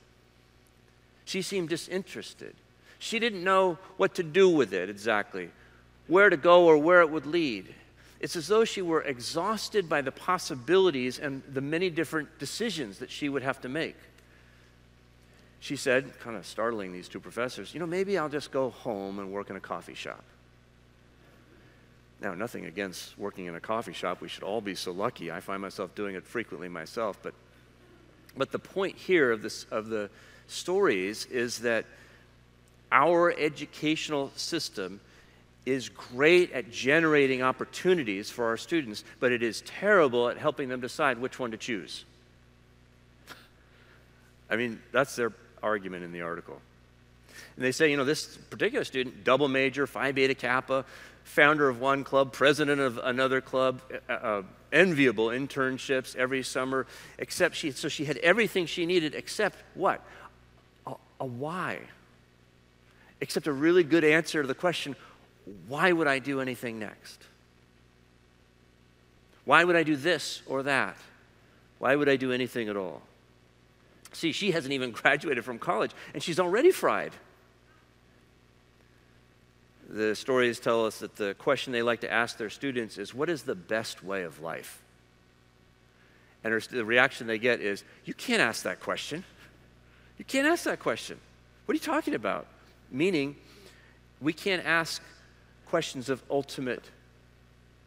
She 1.25 1.43
seemed 1.43 1.69
disinterested. 1.69 2.55
She 2.99 3.19
didn't 3.19 3.45
know 3.45 3.79
what 3.97 4.15
to 4.17 4.23
do 4.23 4.49
with 4.49 4.73
it 4.73 4.91
exactly, 4.91 5.51
where 6.09 6.31
to 6.31 6.37
go 6.37 6.67
or 6.67 6.79
where 6.79 7.01
it 7.01 7.11
would 7.11 7.27
lead. 7.27 7.73
It's 8.21 8.35
as 8.35 8.49
though 8.49 8.65
she 8.65 8.83
were 8.83 9.03
exhausted 9.03 9.89
by 9.89 10.01
the 10.01 10.11
possibilities 10.11 11.21
and 11.21 11.43
the 11.53 11.61
many 11.61 11.91
different 11.91 12.39
decisions 12.41 12.99
that 12.99 13.11
she 13.11 13.29
would 13.29 13.43
have 13.43 13.61
to 13.61 13.69
make. 13.69 13.97
She 15.61 15.77
said, 15.77 16.19
kind 16.19 16.37
of 16.37 16.47
startling 16.47 16.93
these 16.93 17.09
two 17.09 17.21
professors, 17.21 17.73
you 17.73 17.81
know, 17.81 17.87
maybe 17.87 18.19
I'll 18.19 18.29
just 18.29 18.51
go 18.51 18.71
home 18.71 19.19
and 19.19 19.31
work 19.31 19.51
in 19.51 19.57
a 19.57 19.61
coffee 19.61 19.95
shop. 19.95 20.25
Now, 22.21 22.35
nothing 22.35 22.67
against 22.67 23.17
working 23.19 23.47
in 23.47 23.55
a 23.55 23.61
coffee 23.61 23.93
shop. 23.93 24.21
We 24.21 24.29
should 24.29 24.43
all 24.43 24.61
be 24.61 24.75
so 24.75 24.91
lucky. 24.91 25.31
I 25.31 25.41
find 25.41 25.63
myself 25.63 25.95
doing 25.95 26.17
it 26.17 26.25
frequently 26.25 26.69
myself. 26.69 27.19
But, 27.23 27.35
but 28.37 28.51
the 28.51 28.59
point 28.59 28.97
here 28.97 29.31
of, 29.31 29.43
this, 29.43 29.65
of 29.71 29.89
the 29.89 30.11
stories 30.49 31.27
is 31.27 31.61
that 31.61 31.85
our 32.91 33.33
educational 33.39 34.33
system 34.35 35.01
is 35.65 35.91
great 35.91 36.51
at 36.53 36.71
generating 36.73 37.43
opportunities 37.43 38.31
for 38.31 38.47
our 38.47 38.57
students, 38.57 39.05
but 39.21 39.31
it 39.31 39.43
is 39.43 39.61
terrible 39.63 40.29
at 40.29 40.39
helping 40.39 40.69
them 40.69 40.81
decide 40.81 41.19
which 41.19 41.39
one 41.39 41.51
to 41.51 41.57
choose. 41.57 42.05
I 44.51 44.57
mean, 44.57 44.81
that's 44.93 45.15
their 45.15 45.33
argument 45.63 46.05
in 46.05 46.13
the 46.13 46.23
article. 46.23 46.61
And 47.57 47.65
they 47.65 47.73
say, 47.73 47.91
you 47.91 47.97
know, 47.97 48.05
this 48.05 48.37
particular 48.51 48.85
student, 48.85 49.25
double 49.25 49.49
major, 49.49 49.87
Phi 49.87 50.13
Beta 50.13 50.35
Kappa, 50.35 50.85
founder 51.29 51.69
of 51.69 51.79
one 51.79 52.05
club, 52.05 52.33
president 52.33 52.81
of 52.81 52.99
another 52.99 53.41
club, 53.41 53.81
uh, 54.09 54.13
uh, 54.13 54.43
enviable 54.73 55.29
internships 55.29 56.17
every 56.17 56.43
summer, 56.43 56.87
except 57.19 57.55
she, 57.55 57.71
so 57.71 57.89
she 57.89 58.07
had 58.07 58.17
everything 58.19 58.67
she 58.67 58.87
needed 58.87 59.15
except 59.15 59.57
what? 59.75 60.03
A, 60.87 60.95
a 61.21 61.27
why. 61.27 61.81
Except 63.21 63.47
a 63.47 63.53
really 63.53 63.85
good 63.85 64.05
answer 64.05 64.41
to 64.41 64.49
the 64.49 64.55
question, 64.55 64.97
why 65.69 65.93
would 65.93 66.07
I 66.07 66.19
do 66.19 66.41
anything 66.41 66.79
next? 66.79 67.23
Why 69.45 69.65
would 69.65 69.77
I 69.77 69.83
do 69.83 69.97
this 69.97 70.43
or 70.47 70.63
that? 70.63 70.97
Why 71.79 71.95
would 71.95 72.09
I 72.09 72.17
do 72.17 72.33
anything 72.33 72.69
at 72.69 72.77
all? 72.77 73.03
See, 74.13 74.33
she 74.33 74.51
hasn't 74.53 74.73
even 74.73 74.91
graduated 74.93 75.45
from 75.45 75.59
college 75.59 75.93
and 76.15 76.23
she's 76.23 76.41
already 76.41 76.71
fried. 76.71 77.13
The 79.89 80.15
Storeys 80.15 80.61
tell 80.61 80.85
us 80.85 80.99
that 80.99 81.17
the 81.17 81.35
question 81.35 81.73
they 81.73 81.83
like 81.83 82.01
to 82.01 82.13
ask 82.13 82.37
their 82.37 82.51
students 82.51 82.99
is 82.99 83.15
what 83.15 83.31
is 83.31 83.43
the 83.43 83.55
best 83.55 84.05
way 84.05 84.23
of 84.23 84.41
life? 84.41 84.83
And 86.45 86.55
the 86.71 86.85
reaction 86.85 87.27
they 87.27 87.39
get 87.39 87.61
is, 87.61 87.85
You 88.05 88.15
can't 88.15 88.43
ask 88.43 88.63
that 88.65 88.81
question. 88.81 89.25
You 90.19 90.25
can't 90.25 90.47
ask 90.47 90.65
that 90.65 90.79
question. 90.79 91.19
What 91.65 91.73
are 91.73 91.77
you 91.77 91.81
talking 91.81 92.15
about? 92.15 92.47
Meaning, 92.91 93.37
we 94.21 94.33
can't 94.33 94.65
ask 94.65 95.03
questions 95.67 96.09
of 96.09 96.23
ultimate 96.31 96.85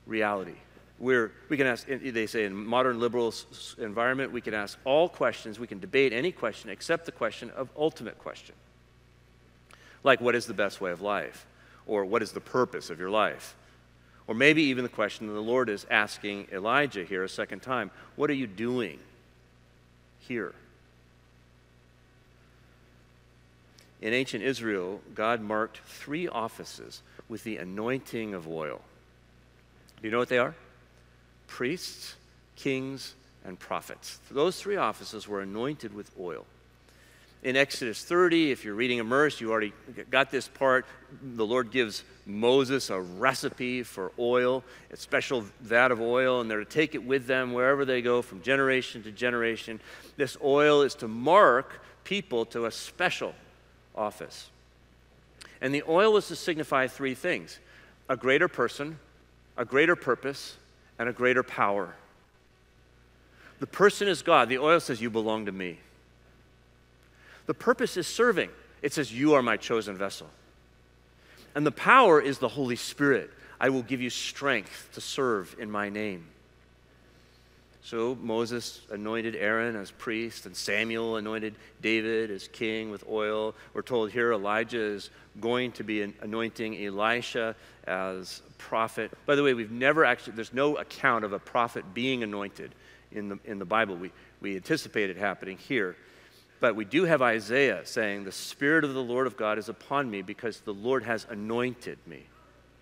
reality. 0.06 0.56
We're, 1.00 1.32
we 1.50 1.58
can 1.58 1.66
ask, 1.66 1.88
they 1.88 2.28
say 2.28 2.46
in 2.46 2.54
modern 2.54 3.00
liberal 3.00 3.34
environment, 3.80 4.32
we 4.32 4.42
can 4.42 4.54
ask 4.54 4.78
all 4.86 5.10
questions, 5.10 5.60
we 5.60 5.66
can 5.66 5.80
debate 5.80 6.14
any 6.14 6.32
question 6.32 6.70
except 6.70 7.06
the 7.06 7.12
question 7.12 7.50
of 7.52 7.70
ultimate 7.76 8.20
question. 8.20 8.54
Like, 10.04 10.22
what 10.22 10.36
is 10.36 10.46
the 10.46 10.54
best 10.54 10.80
way 10.80 10.92
of 10.92 11.02
life? 11.02 11.46
Or 11.86 12.06
what 12.06 12.22
is 12.22 12.32
the 12.32 12.40
purpose 12.40 12.90
of 12.90 13.00
your 13.00 13.10
life? 13.10 13.56
Or 14.28 14.36
maybe 14.36 14.64
even 14.64 14.84
the 14.84 14.90
question 14.90 15.28
that 15.28 15.34
the 15.34 15.42
Lord 15.42 15.70
is 15.70 15.86
asking 15.90 16.48
Elijah 16.52 17.04
here 17.04 17.24
a 17.24 17.30
second 17.30 17.62
time 17.62 17.92
what 18.16 18.30
are 18.30 18.36
you 18.36 18.48
doing 18.48 19.00
here? 20.20 20.54
In 24.02 24.14
ancient 24.14 24.44
Israel, 24.44 25.02
God 25.14 25.42
marked 25.42 25.80
three 25.86 26.28
offices 26.28 27.02
with 27.30 27.44
the 27.44 27.58
anointing 27.58 28.34
of 28.34 28.48
oil. 28.48 28.82
Do 30.02 30.08
you 30.08 30.12
know 30.12 30.18
what 30.18 30.30
they 30.30 30.40
are? 30.40 30.56
Priests, 31.48 32.16
kings, 32.56 33.14
and 33.46 33.60
prophets. 33.60 34.20
Those 34.32 34.60
three 34.60 34.78
offices 34.78 35.28
were 35.28 35.42
anointed 35.42 35.94
with 35.94 36.12
oil. 36.20 36.46
In 37.44 37.56
Exodus 37.56 38.04
30, 38.04 38.52
if 38.52 38.64
you're 38.64 38.76
reading 38.76 39.00
Immerse, 39.00 39.42
you 39.42 39.52
already 39.52 39.74
got 40.12 40.30
this 40.30 40.48
part. 40.48 40.86
The 41.24 41.46
Lord 41.46 41.72
gives 41.72 42.04
Moses 42.28 42.92
a 42.92 43.02
recipe 43.02 43.82
for 43.82 44.12
oil, 44.20 44.64
a 44.92 44.98
special 44.98 45.46
vat 45.60 45.92
of 45.92 46.00
oil, 46.00 46.42
and 46.42 46.52
they're 46.52 46.60
to 46.60 46.66
take 46.66 46.94
it 46.94 47.04
with 47.04 47.26
them 47.26 47.54
wherever 47.54 47.84
they 47.84 48.04
go 48.04 48.22
from 48.22 48.44
generation 48.44 49.02
to 49.04 49.12
generation. 49.12 49.80
This 50.18 50.38
oil 50.44 50.84
is 50.84 50.94
to 50.96 51.08
mark 51.08 51.82
people 52.04 52.46
to 52.46 52.68
a 52.68 52.72
special 52.72 53.34
office. 53.96 54.52
And 55.62 55.74
the 55.74 55.84
oil 55.88 56.14
was 56.14 56.28
to 56.28 56.36
signify 56.36 56.88
three 56.88 57.16
things 57.16 57.60
a 58.08 58.16
greater 58.16 58.48
person, 58.48 59.00
a 59.58 59.66
greater 59.66 59.96
purpose, 59.96 60.58
and 61.00 61.10
a 61.10 61.14
greater 61.14 61.42
power. 61.42 61.96
The 63.60 63.68
person 63.68 64.08
is 64.08 64.22
God. 64.22 64.48
The 64.48 64.60
oil 64.60 64.80
says, 64.80 65.02
You 65.02 65.10
belong 65.10 65.48
to 65.48 65.52
me. 65.52 65.80
The 67.46 67.54
purpose 67.54 67.98
is 67.98 68.08
serving. 68.08 68.50
It 68.82 68.94
says, 68.94 69.14
You 69.14 69.34
are 69.34 69.42
my 69.42 69.58
chosen 69.58 69.98
vessel. 69.98 70.30
And 71.56 71.66
the 71.66 71.72
power 71.72 72.22
is 72.22 72.40
the 72.40 72.48
Holy 72.48 72.76
Spirit. 72.76 73.32
I 73.60 73.70
will 73.70 73.84
give 73.84 74.02
you 74.02 74.10
strength 74.10 74.90
to 74.94 75.02
serve 75.02 75.56
in 75.60 75.70
my 75.70 75.90
name. 75.90 76.26
So 77.84 78.16
Moses 78.22 78.82
anointed 78.92 79.36
Aaron 79.36 79.76
as 79.76 79.92
priest, 79.92 80.46
and 80.46 80.56
Samuel 80.56 81.18
anointed 81.18 81.56
David 81.82 82.30
as 82.30 82.48
king 82.48 82.92
with 82.92 83.04
oil. 83.10 83.56
We're 83.74 83.82
told 83.82 84.12
here 84.12 84.34
Elijah 84.34 84.82
is 84.82 85.10
going 85.40 85.72
to 85.74 85.84
be 85.84 86.02
anointing 86.04 86.84
Elisha 86.86 87.56
as 87.86 88.42
prophet. 88.58 89.12
By 89.26 89.36
the 89.36 89.44
way, 89.44 89.54
we've 89.54 89.72
never 89.72 90.06
actually, 90.06 90.34
there's 90.34 90.54
no 90.54 90.78
account 90.78 91.26
of 91.26 91.34
a 91.34 91.40
prophet 91.40 91.84
being 91.94 92.24
anointed 92.24 92.74
in 93.12 93.30
the, 93.30 93.40
in 93.46 93.58
the 93.60 93.66
Bible. 93.66 93.96
We, 93.96 94.12
we 94.42 94.56
anticipate 94.56 95.10
it 95.10 95.18
happening 95.18 95.58
here. 95.58 95.96
But 96.62 96.76
we 96.76 96.86
do 96.86 97.06
have 97.06 97.24
Isaiah 97.24 97.82
saying, 97.86 98.24
The 98.24 98.32
Spirit 98.32 98.84
of 98.84 98.94
the 98.94 99.04
Lord 99.04 99.26
of 99.26 99.36
God 99.36 99.58
is 99.58 99.68
upon 99.68 100.10
me 100.10 100.22
because 100.22 100.60
the 100.62 100.74
Lord 100.74 101.04
has 101.04 101.26
anointed 101.28 101.98
me. 102.06 102.22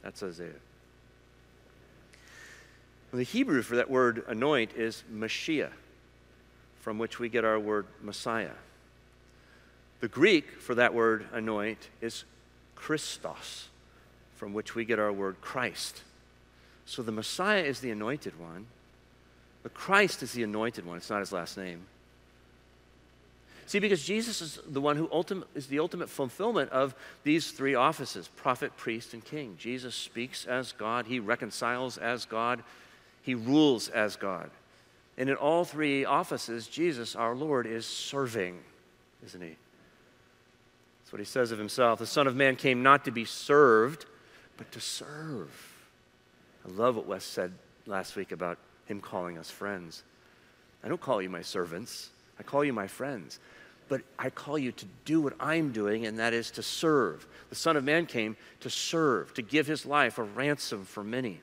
That's 0.03 0.21
Isaiah. 0.21 0.51
The 3.11 3.23
Hebrew 3.23 3.63
for 3.63 3.77
that 3.77 3.89
word 3.89 4.23
anoint 4.27 4.73
is 4.75 5.03
Mashiach, 5.11 5.71
from 6.81 6.99
which 6.99 7.19
we 7.19 7.29
get 7.29 7.45
our 7.45 7.57
word 7.57 7.87
Messiah. 8.03 8.51
The 10.01 10.09
Greek 10.09 10.59
for 10.59 10.75
that 10.75 10.93
word 10.93 11.25
anoint 11.31 11.87
is 12.01 12.25
Christos, 12.75 13.69
from 14.35 14.53
which 14.53 14.75
we 14.75 14.83
get 14.83 14.99
our 14.99 15.11
word 15.11 15.37
Christ. 15.39 16.01
So 16.85 17.01
the 17.01 17.11
Messiah 17.13 17.63
is 17.63 17.79
the 17.79 17.91
anointed 17.91 18.37
one, 18.37 18.67
but 19.63 19.73
Christ 19.73 20.21
is 20.21 20.33
the 20.33 20.43
anointed 20.43 20.85
one. 20.85 20.97
It's 20.97 21.09
not 21.09 21.21
his 21.21 21.31
last 21.31 21.57
name. 21.57 21.85
See, 23.69 23.77
because 23.77 24.03
Jesus 24.03 24.41
is 24.41 24.59
the 24.67 24.81
one 24.81 24.97
who 24.97 25.07
ultimate, 25.11 25.47
is 25.53 25.67
the 25.67 25.77
ultimate 25.77 26.09
fulfillment 26.09 26.71
of 26.71 26.95
these 27.23 27.51
three 27.51 27.75
offices 27.75 28.27
prophet, 28.35 28.75
priest, 28.77 29.13
and 29.13 29.23
king. 29.23 29.57
Jesus 29.59 29.93
speaks 29.93 30.47
as 30.47 30.71
God, 30.71 31.05
he 31.05 31.19
reconciles 31.19 31.99
as 31.99 32.25
God, 32.25 32.63
he 33.21 33.35
rules 33.35 33.87
as 33.87 34.15
God. 34.15 34.49
And 35.19 35.29
in 35.29 35.35
all 35.35 35.65
three 35.65 36.03
offices, 36.03 36.65
Jesus, 36.65 37.15
our 37.15 37.35
Lord, 37.35 37.67
is 37.67 37.85
serving, 37.85 38.57
isn't 39.23 39.39
he? 39.39 39.55
That's 41.03 41.13
what 41.13 41.19
he 41.19 41.25
says 41.25 41.51
of 41.51 41.59
himself. 41.59 41.99
The 41.99 42.07
Son 42.07 42.25
of 42.25 42.35
Man 42.35 42.55
came 42.55 42.81
not 42.81 43.05
to 43.05 43.11
be 43.11 43.23
served, 43.23 44.07
but 44.57 44.71
to 44.71 44.79
serve. 44.79 45.51
I 46.65 46.71
love 46.71 46.95
what 46.95 47.05
Wes 47.05 47.23
said 47.23 47.53
last 47.85 48.15
week 48.15 48.31
about 48.31 48.57
him 48.87 48.99
calling 48.99 49.37
us 49.37 49.51
friends. 49.51 50.01
I 50.83 50.87
don't 50.87 50.99
call 50.99 51.21
you 51.21 51.29
my 51.29 51.43
servants, 51.43 52.09
I 52.39 52.41
call 52.41 52.63
you 52.63 52.73
my 52.73 52.87
friends. 52.87 53.39
But 53.89 54.01
I 54.17 54.29
call 54.29 54.57
you 54.57 54.71
to 54.71 54.85
do 55.03 55.19
what 55.19 55.33
I'm 55.39 55.71
doing, 55.71 56.05
and 56.05 56.19
that 56.19 56.33
is 56.33 56.51
to 56.51 56.63
serve. 56.63 57.27
The 57.49 57.55
Son 57.55 57.75
of 57.75 57.83
Man 57.83 58.05
came 58.05 58.37
to 58.61 58.69
serve, 58.69 59.33
to 59.33 59.41
give 59.41 59.67
his 59.67 59.85
life 59.85 60.19
a 60.19 60.23
ransom 60.23 60.85
for 60.85 61.03
many. 61.03 61.41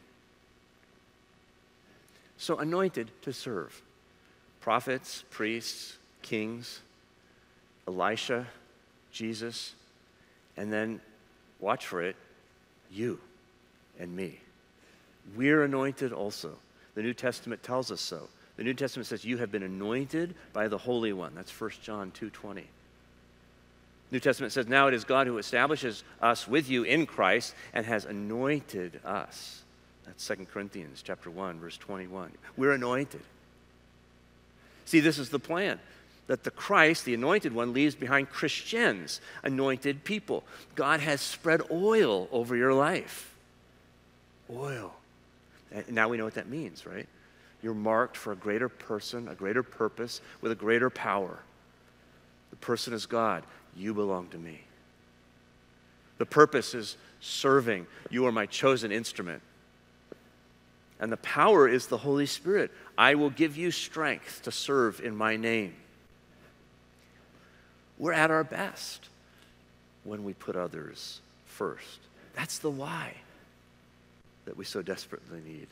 So 2.38 2.56
anointed 2.58 3.10
to 3.22 3.32
serve. 3.32 3.82
Prophets, 4.60 5.24
priests, 5.30 5.96
kings, 6.22 6.80
Elisha, 7.88 8.46
Jesus, 9.12 9.74
and 10.56 10.72
then 10.72 11.00
watch 11.60 11.86
for 11.86 12.02
it, 12.02 12.16
you 12.92 13.18
and 13.98 14.14
me. 14.14 14.38
We're 15.36 15.64
anointed 15.64 16.12
also. 16.12 16.52
The 16.94 17.02
New 17.02 17.14
Testament 17.14 17.62
tells 17.62 17.90
us 17.90 18.00
so. 18.00 18.28
The 18.56 18.64
New 18.64 18.74
Testament 18.74 19.06
says 19.06 19.24
you 19.24 19.38
have 19.38 19.52
been 19.52 19.62
anointed 19.62 20.34
by 20.52 20.68
the 20.68 20.78
Holy 20.78 21.12
One. 21.12 21.34
That's 21.34 21.50
1 21.50 21.70
John 21.82 22.10
2:20. 22.12 22.64
New 24.10 24.20
Testament 24.20 24.52
says 24.52 24.68
now 24.68 24.86
it 24.86 24.94
is 24.94 25.04
God 25.04 25.26
who 25.26 25.38
establishes 25.38 26.04
us 26.22 26.46
with 26.46 26.70
you 26.70 26.84
in 26.84 27.06
Christ 27.06 27.54
and 27.74 27.84
has 27.84 28.04
anointed 28.04 29.00
us. 29.04 29.62
That's 30.04 30.26
2 30.26 30.46
Corinthians 30.46 31.02
chapter 31.02 31.30
1 31.30 31.58
verse 31.58 31.76
21. 31.76 32.32
We're 32.56 32.72
anointed. 32.72 33.22
See, 34.84 35.00
this 35.00 35.18
is 35.18 35.30
the 35.30 35.40
plan 35.40 35.80
that 36.28 36.44
the 36.44 36.50
Christ, 36.50 37.04
the 37.04 37.14
anointed 37.14 37.52
one, 37.52 37.72
leaves 37.72 37.94
behind 37.94 38.30
Christians, 38.30 39.20
anointed 39.42 40.04
people. 40.04 40.44
God 40.74 41.00
has 41.00 41.20
spread 41.20 41.62
oil 41.70 42.28
over 42.32 42.56
your 42.56 42.74
life. 42.74 43.34
Oil. 44.50 44.94
Now 45.88 46.08
we 46.08 46.16
know 46.16 46.24
what 46.24 46.34
that 46.34 46.48
means, 46.48 46.86
right? 46.86 47.08
You're 47.66 47.74
marked 47.74 48.16
for 48.16 48.30
a 48.30 48.36
greater 48.36 48.68
person, 48.68 49.26
a 49.26 49.34
greater 49.34 49.64
purpose, 49.64 50.20
with 50.40 50.52
a 50.52 50.54
greater 50.54 50.88
power. 50.88 51.40
The 52.50 52.56
person 52.58 52.92
is 52.92 53.06
God. 53.06 53.42
You 53.76 53.92
belong 53.92 54.28
to 54.28 54.38
me. 54.38 54.60
The 56.18 56.26
purpose 56.26 56.74
is 56.74 56.96
serving. 57.18 57.88
You 58.08 58.24
are 58.26 58.30
my 58.30 58.46
chosen 58.46 58.92
instrument. 58.92 59.42
And 61.00 61.10
the 61.10 61.16
power 61.16 61.66
is 61.66 61.88
the 61.88 61.96
Holy 61.96 62.26
Spirit. 62.26 62.70
I 62.96 63.16
will 63.16 63.30
give 63.30 63.56
you 63.56 63.72
strength 63.72 64.42
to 64.44 64.52
serve 64.52 65.00
in 65.00 65.16
my 65.16 65.34
name. 65.34 65.74
We're 67.98 68.12
at 68.12 68.30
our 68.30 68.44
best 68.44 69.08
when 70.04 70.22
we 70.22 70.34
put 70.34 70.54
others 70.54 71.20
first. 71.46 71.98
That's 72.32 72.60
the 72.60 72.70
why 72.70 73.14
that 74.44 74.56
we 74.56 74.64
so 74.64 74.82
desperately 74.82 75.40
need. 75.44 75.66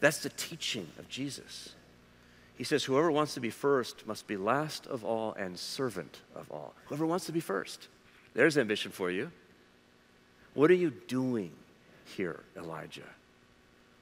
That's 0.00 0.22
the 0.22 0.30
teaching 0.30 0.86
of 0.98 1.08
Jesus. 1.08 1.74
He 2.56 2.64
says, 2.64 2.84
Whoever 2.84 3.10
wants 3.10 3.34
to 3.34 3.40
be 3.40 3.50
first 3.50 4.06
must 4.06 4.26
be 4.26 4.36
last 4.36 4.86
of 4.86 5.04
all 5.04 5.32
and 5.34 5.58
servant 5.58 6.20
of 6.34 6.50
all. 6.50 6.74
Whoever 6.86 7.06
wants 7.06 7.26
to 7.26 7.32
be 7.32 7.40
first. 7.40 7.88
There's 8.34 8.58
ambition 8.58 8.90
for 8.90 9.10
you. 9.10 9.30
What 10.54 10.70
are 10.70 10.74
you 10.74 10.90
doing 10.90 11.52
here, 12.04 12.40
Elijah? 12.56 13.02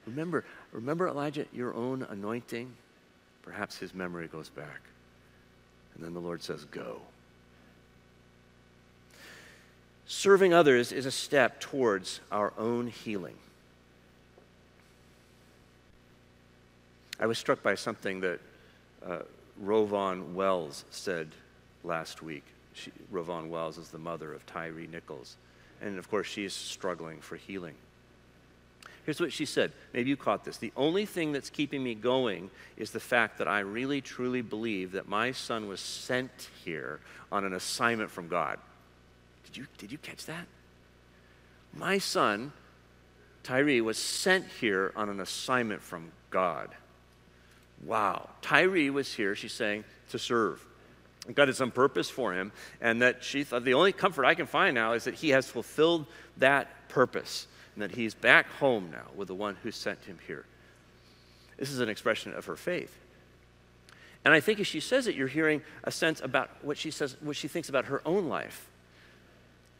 Remember, 0.06 0.44
remember 0.72 1.08
Elijah, 1.08 1.46
your 1.52 1.74
own 1.74 2.06
anointing? 2.08 2.72
Perhaps 3.42 3.76
his 3.76 3.94
memory 3.94 4.28
goes 4.28 4.48
back. 4.48 4.80
And 5.94 6.04
then 6.04 6.14
the 6.14 6.20
Lord 6.20 6.42
says, 6.42 6.64
Go. 6.64 7.00
Serving 10.06 10.54
others 10.54 10.92
is 10.92 11.04
a 11.04 11.10
step 11.10 11.60
towards 11.60 12.20
our 12.30 12.52
own 12.56 12.86
healing. 12.86 13.36
I 17.18 17.26
was 17.26 17.38
struck 17.38 17.62
by 17.62 17.74
something 17.74 18.20
that 18.20 18.40
uh, 19.04 19.18
RowVaughn 19.64 20.34
Wells 20.34 20.84
said 20.90 21.28
last 21.82 22.22
week. 22.22 22.44
She, 22.74 22.92
RowVaughn 23.12 23.48
Wells 23.48 23.78
is 23.78 23.88
the 23.88 23.98
mother 23.98 24.34
of 24.34 24.44
Tyre 24.46 24.86
Nichols. 24.90 25.36
And 25.80 25.98
of 25.98 26.10
course, 26.10 26.26
she's 26.26 26.52
struggling 26.52 27.20
for 27.20 27.36
healing. 27.36 27.74
Here's 29.04 29.20
what 29.20 29.32
she 29.32 29.44
said. 29.44 29.72
Maybe 29.92 30.10
you 30.10 30.16
caught 30.16 30.44
this. 30.44 30.56
The 30.56 30.72
only 30.76 31.06
thing 31.06 31.30
that's 31.30 31.48
keeping 31.48 31.82
me 31.82 31.94
going 31.94 32.50
is 32.76 32.90
the 32.90 33.00
fact 33.00 33.38
that 33.38 33.46
I 33.46 33.60
really, 33.60 34.00
truly 34.00 34.42
believe 34.42 34.92
that 34.92 35.08
my 35.08 35.30
son 35.30 35.68
was 35.68 35.80
sent 35.80 36.50
here 36.64 37.00
on 37.30 37.44
an 37.44 37.52
assignment 37.54 38.10
from 38.10 38.26
God. 38.26 38.58
Did 39.44 39.56
you, 39.56 39.66
did 39.78 39.92
you 39.92 39.98
catch 39.98 40.26
that? 40.26 40.46
My 41.72 41.98
son, 41.98 42.52
Tyree, 43.44 43.80
was 43.80 43.96
sent 43.96 44.44
here 44.60 44.92
on 44.96 45.08
an 45.08 45.20
assignment 45.20 45.82
from 45.82 46.10
God. 46.30 46.74
Wow. 47.84 48.30
Tyre 48.42 48.92
was 48.92 49.12
here, 49.12 49.34
she's 49.34 49.52
saying, 49.52 49.84
to 50.10 50.18
serve. 50.18 50.64
God 51.34 51.48
had 51.48 51.56
some 51.56 51.72
purpose 51.72 52.08
for 52.08 52.32
him, 52.32 52.52
and 52.80 53.02
that 53.02 53.24
she 53.24 53.42
thought 53.42 53.64
the 53.64 53.74
only 53.74 53.92
comfort 53.92 54.24
I 54.24 54.34
can 54.34 54.46
find 54.46 54.74
now 54.74 54.92
is 54.92 55.04
that 55.04 55.14
he 55.14 55.30
has 55.30 55.48
fulfilled 55.48 56.06
that 56.36 56.88
purpose 56.88 57.48
and 57.74 57.82
that 57.82 57.90
he's 57.90 58.14
back 58.14 58.48
home 58.52 58.90
now 58.92 59.06
with 59.14 59.28
the 59.28 59.34
one 59.34 59.56
who 59.62 59.70
sent 59.70 60.04
him 60.04 60.18
here. 60.26 60.44
This 61.58 61.70
is 61.70 61.80
an 61.80 61.88
expression 61.88 62.32
of 62.34 62.46
her 62.46 62.56
faith. 62.56 62.96
And 64.24 64.34
I 64.34 64.40
think 64.40 64.60
as 64.60 64.66
she 64.66 64.80
says 64.80 65.06
it, 65.06 65.14
you're 65.14 65.28
hearing 65.28 65.62
a 65.84 65.90
sense 65.90 66.20
about 66.20 66.50
what 66.62 66.76
she 66.76 66.90
says, 66.90 67.16
what 67.20 67.36
she 67.36 67.48
thinks 67.48 67.68
about 67.68 67.86
her 67.86 68.02
own 68.04 68.28
life. 68.28 68.68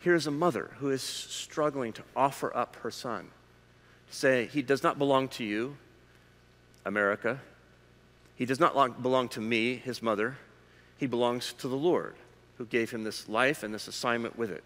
Here's 0.00 0.26
a 0.26 0.30
mother 0.30 0.70
who 0.78 0.90
is 0.90 1.02
struggling 1.02 1.92
to 1.94 2.02
offer 2.14 2.54
up 2.56 2.76
her 2.76 2.90
son, 2.90 3.28
to 4.08 4.16
say, 4.16 4.46
He 4.46 4.62
does 4.62 4.82
not 4.82 4.98
belong 4.98 5.28
to 5.30 5.44
you, 5.44 5.76
America. 6.84 7.40
He 8.36 8.44
does 8.44 8.60
not 8.60 9.02
belong 9.02 9.28
to 9.30 9.40
me, 9.40 9.76
his 9.76 10.02
mother. 10.02 10.36
He 10.98 11.06
belongs 11.06 11.54
to 11.54 11.68
the 11.68 11.76
Lord, 11.76 12.14
who 12.58 12.66
gave 12.66 12.90
him 12.90 13.02
this 13.02 13.28
life 13.28 13.62
and 13.62 13.72
this 13.74 13.88
assignment 13.88 14.38
with 14.38 14.50
it. 14.50 14.62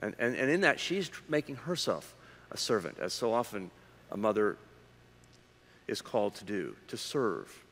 And, 0.00 0.14
and, 0.18 0.34
and 0.34 0.50
in 0.50 0.62
that, 0.62 0.80
she's 0.80 1.10
making 1.28 1.56
herself 1.56 2.14
a 2.50 2.56
servant, 2.56 2.98
as 3.00 3.12
so 3.12 3.32
often 3.32 3.70
a 4.10 4.16
mother 4.16 4.56
is 5.88 6.00
called 6.00 6.36
to 6.36 6.44
do, 6.44 6.76
to 6.88 6.96
serve, 6.96 7.64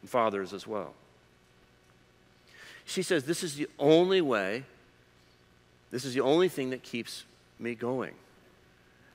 and 0.00 0.10
fathers 0.10 0.52
as 0.52 0.66
well. 0.66 0.94
She 2.84 3.02
says, 3.02 3.24
This 3.24 3.44
is 3.44 3.56
the 3.56 3.68
only 3.78 4.22
way, 4.22 4.64
this 5.90 6.04
is 6.04 6.14
the 6.14 6.22
only 6.22 6.48
thing 6.48 6.70
that 6.70 6.82
keeps 6.82 7.24
me 7.58 7.74
going. 7.74 8.14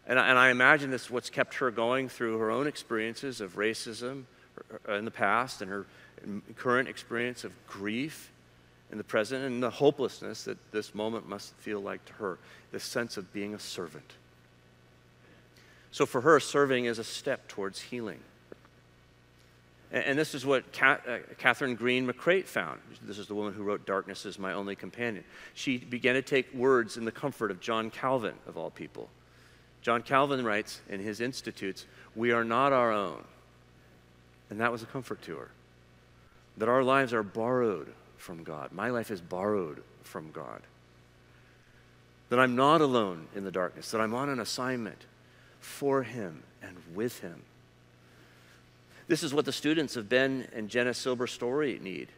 And 0.06 0.20
I, 0.20 0.28
and 0.28 0.38
I 0.38 0.50
imagine 0.50 0.92
this 0.92 1.06
is 1.06 1.12
what's 1.12 1.30
kept 1.30 1.56
her 1.56 1.72
going 1.72 2.10
through 2.10 2.38
her 2.38 2.52
own 2.52 2.68
experiences 2.68 3.42
of 3.42 3.56
racism 3.56 4.26
in 4.90 5.06
the 5.06 5.12
past 5.12 5.62
and 5.62 5.70
her 5.70 5.86
current 6.56 6.88
experience 6.88 7.44
of 7.44 7.52
grief 7.68 8.32
in 8.92 8.98
the 8.98 9.04
present 9.04 9.44
and 9.44 9.62
the 9.62 9.70
hopelessness 9.70 10.44
that 10.44 10.58
this 10.72 10.94
moment 10.94 11.28
must 11.28 11.54
feel 11.56 11.80
like 11.80 12.04
to 12.06 12.14
her, 12.14 12.38
this 12.72 12.84
sense 12.84 13.18
of 13.18 13.32
being 13.34 13.56
a 13.56 13.60
servant. 13.60 14.14
So 15.92 16.06
for 16.06 16.22
her, 16.22 16.40
serving 16.40 16.86
is 16.86 17.00
a 17.00 17.04
step 17.04 17.48
towards 17.48 17.82
healing. 17.82 18.20
And, 19.92 20.18
this 20.18 20.34
is 20.34 20.44
what 20.44 20.64
uh, 20.82 20.98
Kathryn 21.40 21.78
Greene-McCreight 21.78 22.46
found. 22.46 22.80
This 23.04 23.20
is 23.20 23.28
the 23.28 23.36
woman 23.36 23.54
who 23.54 23.62
wrote 23.62 23.86
Darkness 23.86 24.26
is 24.26 24.40
My 24.40 24.54
Only 24.54 24.76
Companion. 24.76 25.24
She 25.54 25.78
began 25.78 26.16
to 26.16 26.24
take 26.24 26.52
words 26.52 26.98
in 26.98 27.06
the 27.06 27.12
comfort 27.12 27.52
of 27.52 27.60
John 27.60 27.92
Calvin, 27.92 28.34
of 28.48 28.58
all 28.58 28.72
people. 28.72 29.08
John 29.84 30.02
Calvin 30.02 30.44
writes 30.44 30.82
in 30.90 31.00
his 31.00 31.22
Institutes, 31.22 31.86
We 32.16 32.32
are 32.32 32.44
not 32.44 32.74
our 32.74 32.92
own. 32.92 33.24
And 34.54 34.62
that 34.62 34.72
was 34.72 34.84
a 34.84 34.86
comfort 34.86 35.20
to 35.24 35.36
her. 35.38 35.50
That 36.58 36.70
our 36.70 36.84
lives 36.84 37.12
are 37.12 37.24
borrowed 37.24 37.92
from 38.18 38.44
God. 38.44 38.72
My 38.72 38.92
life 38.92 39.10
is 39.10 39.20
borrowed 39.20 39.82
from 40.04 40.30
God. 40.30 40.62
That 42.30 42.38
I'm 42.38 42.56
not 42.56 42.80
alone 42.80 43.26
in 43.36 43.46
the 43.46 43.52
darkness, 43.52 43.90
that 43.90 44.00
I'm 44.00 44.14
on 44.14 44.30
an 44.30 44.40
assignment 44.40 45.08
for 45.60 46.04
him 46.04 46.44
and 46.62 46.78
with 46.94 47.22
him. 47.22 47.42
This 49.08 49.24
is 49.24 49.34
what 49.34 49.46
the 49.46 49.52
students 49.52 49.96
of 49.96 50.08
Ben 50.08 50.48
and 50.54 50.70
Jenna 50.70 50.94
Silber 50.94 51.26
Storey 51.26 51.80
need. 51.82 52.10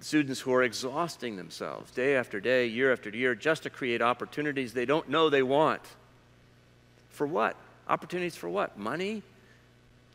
Students 0.00 0.40
who 0.40 0.52
are 0.52 0.62
exhausting 0.62 1.36
themselves 1.36 1.90
day 1.92 2.14
after 2.14 2.40
day, 2.40 2.66
year 2.66 2.92
after 2.92 3.08
year, 3.08 3.34
just 3.34 3.62
to 3.62 3.70
create 3.70 4.02
opportunities 4.02 4.74
they 4.74 4.84
don't 4.84 5.08
know 5.08 5.30
they 5.30 5.42
want. 5.42 5.80
For 7.08 7.26
what? 7.26 7.56
Opportunities 7.88 8.36
for 8.36 8.50
what? 8.50 8.78
Money? 8.78 9.22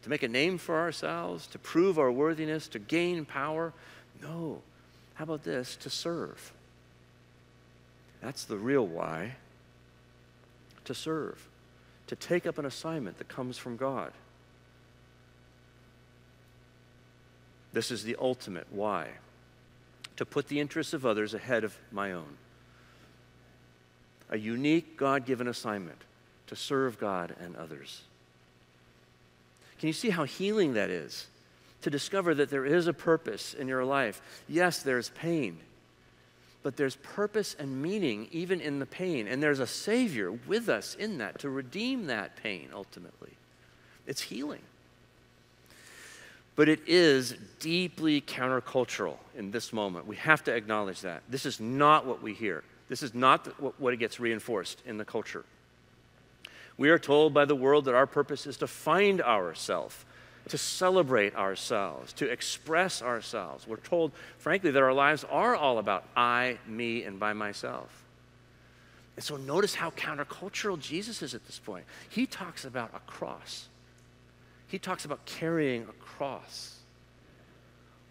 To 0.04 0.10
make 0.10 0.24
a 0.24 0.28
name 0.28 0.58
for 0.58 0.80
ourselves? 0.80 1.48
To 1.48 1.60
prove 1.60 1.98
our 1.98 2.12
worthiness? 2.12 2.68
To 2.70 2.80
gain 2.80 3.26
power? 3.26 3.74
No. 4.22 4.62
How 5.16 5.24
about 5.24 5.44
this? 5.44 5.76
To 5.78 5.90
serve. 5.90 6.52
That's 8.22 8.46
the 8.46 8.58
real 8.58 8.86
why. 8.86 9.36
To 10.86 10.94
serve 10.94 11.48
to 12.08 12.16
take 12.16 12.46
up 12.46 12.58
an 12.58 12.66
assignment 12.66 13.18
that 13.18 13.28
comes 13.28 13.58
from 13.58 13.78
God. 13.78 14.12
This 17.72 17.92
is 17.92 18.04
the 18.04 18.16
ultimate 18.20 18.68
why 18.70 19.08
to 20.18 20.26
put 20.26 20.48
the 20.48 20.60
interests 20.60 20.94
of 20.94 21.08
others 21.08 21.34
ahead 21.34 21.64
of 21.64 21.76
my 21.92 22.12
own. 22.12 22.38
A 24.30 24.38
unique 24.38 24.96
God 24.96 25.26
given 25.26 25.48
assignment 25.48 25.98
to 26.48 26.56
serve 26.56 27.00
God 27.00 27.36
and 27.40 27.56
others. 27.56 28.02
Can 29.84 29.88
you 29.88 29.94
see 29.94 30.12
how 30.12 30.24
healing 30.24 30.76
that 30.76 30.90
is? 30.90 31.28
To 31.82 31.90
discover 31.90 32.34
that 32.36 32.50
there 32.50 32.66
is 32.66 32.88
a 32.88 32.94
purpose 32.94 33.54
in 33.54 33.68
your 33.68 33.84
life. 33.84 34.22
Yes, 34.48 34.82
there's 34.82 35.10
pain 35.10 35.60
but 36.64 36.78
there's 36.78 36.96
purpose 36.96 37.56
and 37.60 37.82
meaning 37.82 38.30
even 38.32 38.62
in 38.62 38.80
the 38.80 38.86
pain. 38.86 39.28
And 39.28 39.44
there's 39.44 39.60
a 39.60 39.68
Savior 39.68 40.32
with 40.32 40.70
us 40.70 40.96
in 40.96 41.18
that 41.18 41.40
to 41.40 41.50
redeem 41.50 42.08
that 42.08 42.38
pain 42.38 42.70
ultimately. 42.74 43.32
It's 44.08 44.22
healing. 44.22 44.62
But 46.56 46.70
it 46.70 46.80
is 46.88 47.36
deeply 47.60 48.22
countercultural 48.22 49.18
in 49.36 49.52
this 49.52 49.74
moment. 49.74 50.08
We 50.08 50.16
have 50.18 50.44
to 50.46 50.56
acknowledge 50.56 51.02
that. 51.02 51.24
This 51.30 51.46
is 51.46 51.60
not 51.60 52.06
what 52.06 52.22
we 52.24 52.34
hear. 52.34 52.64
This 52.88 53.04
is 53.04 53.14
not 53.14 53.48
what 53.80 54.00
gets 54.00 54.20
reinforced 54.20 54.82
in 54.86 54.98
the 54.98 55.06
culture. 55.06 55.46
We 56.78 56.90
are 56.90 57.00
told 57.00 57.34
by 57.34 57.46
the 57.46 57.56
world 57.56 57.86
that 57.86 57.96
our 57.96 58.08
purpose 58.08 58.48
is 58.48 58.58
to 58.58 58.68
find 58.68 59.22
ourselves, 59.22 60.06
to 60.50 60.58
celebrate 60.58 61.36
ourselves, 61.36 62.14
to 62.14 62.30
express 62.30 63.02
ourselves. 63.02 63.68
We're 63.68 63.78
told, 63.78 64.12
frankly, 64.38 64.72
that 64.72 64.82
our 64.82 64.94
lives 64.94 65.24
are 65.30 65.56
all 65.56 65.78
about 65.78 66.06
I, 66.16 66.58
me, 66.68 67.04
and 67.04 67.20
by 67.20 67.34
myself. 67.34 68.04
And 69.16 69.24
so 69.24 69.38
notice 69.38 69.76
how 69.76 69.92
countercultural 69.92 70.80
Jesus 70.80 71.22
is 71.22 71.36
at 71.36 71.46
this 71.46 71.60
point. 71.60 71.86
He 72.10 72.26
talks 72.26 72.66
about 72.66 72.92
a 72.96 73.00
cross, 73.12 73.68
he 74.68 74.80
talks 74.80 75.06
about 75.06 75.24
carrying 75.26 75.84
a 75.84 75.94
cross. 76.04 76.80